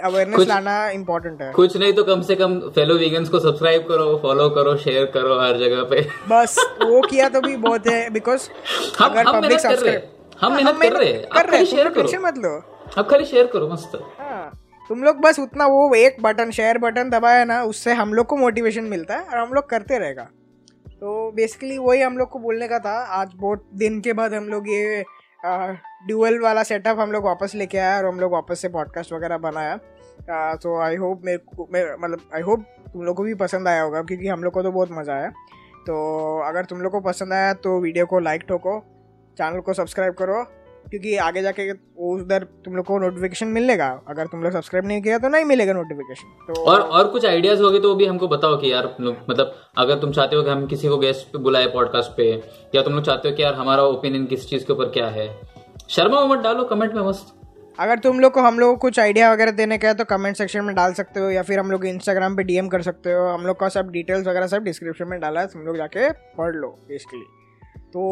[0.00, 4.16] अवेयरनेस लाना इम्पोर्टेंट है। कुछ नहीं तो कम से कम फेलो वीगन्स को सब्सक्राइब करो
[4.22, 8.48] फॉलो करो शेयर करो हर जगह पे। बस वो किया तो भी बहुत है बिकॉज़
[8.98, 10.02] हम अगर हम मेहनत कर रहे हम
[10.42, 12.56] हाँ, मेहनत कर रहे कर रहे शेयर करो। मत लो।
[12.98, 14.50] अब खाली शेयर करो मस्त। हाँ
[14.90, 18.36] तुम लोग बस उतना वो एक बटन शेयर बटन दबाया ना उससे हम लोग को
[18.36, 20.22] मोटिवेशन मिलता है और हम लोग करते रहेगा।
[20.92, 24.48] तो बेसिकली वही हम लोग को बोलने का था आज बहुत दिन के बाद हम
[24.48, 25.04] लोग ये
[25.44, 29.38] ड्यूअल वाला सेटअप हम लोग वापस लेके आया और हम लोग वापस से पॉडकास्ट वगैरह
[29.38, 29.76] बनाया।
[30.56, 34.02] तो आई होप मेरे को मतलब आई होप तुम लोग को भी पसंद आया होगा
[34.02, 35.28] क्योंकि हम लोग को तो बहुत मज़ा आया।
[35.86, 38.78] तो अगर तुम लोग को पसंद आया तो वीडियो को लाइक ठोको
[39.38, 40.42] चैनल को सब्सक्राइब करो
[40.88, 41.70] क्योंकि आगे जाके
[42.04, 45.72] उधर तुम लोग को नोटिफिकेशन मिलेगा। अगर तुम लोग सब्सक्राइब नहीं किया तो नहीं मिलेगा
[45.72, 49.54] नोटिफिकेशन तो और और कुछ आइडियाज़ होगे तो वो भी हमको बताओ कि यार मतलब
[49.78, 52.30] अगर तुम चाहते हो कि हम किसी को गेस्ट पे बुलाए पॉडकास्ट पे
[52.74, 55.28] या तुम लोग चाहते हो कि यार हमारा ओपिनियन किस चीज़ के ऊपर क्या है
[55.88, 57.36] शर्मा मत डालो कमेंट में मस्त।
[57.78, 60.36] अगर तुम लोग को हम लोग को कुछ आइडिया वगैरह देने का है तो कमेंट
[60.36, 63.26] सेक्शन में डाल सकते हो या फिर हम लोग इंस्टाग्राम पे डीएम कर सकते हो।
[63.26, 66.56] हम लोग का सब डिटेल्स वगैरह सब डिस्क्रिप्शन में डाला है तुम लोग जाके पढ़
[66.56, 67.24] लो बेसिकली
[67.86, 68.02] तो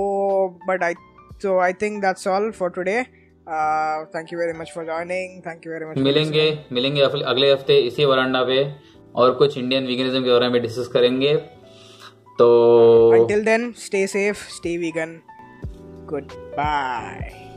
[0.68, 0.94] बट आई
[1.42, 3.02] तो I think that's all for today
[4.14, 8.04] thank you very much for joining thank you very much मिलेंगे मिलेंगे अगले हफ़्ते इसी
[8.04, 8.62] वरांडा पे
[9.14, 11.34] और कुछ इंडियन वीगनिज्म के बारे में डिस्कस करेंगे।
[12.38, 12.48] तो
[13.14, 15.18] until then stay safe stay vegan
[16.52, 17.47] goodbye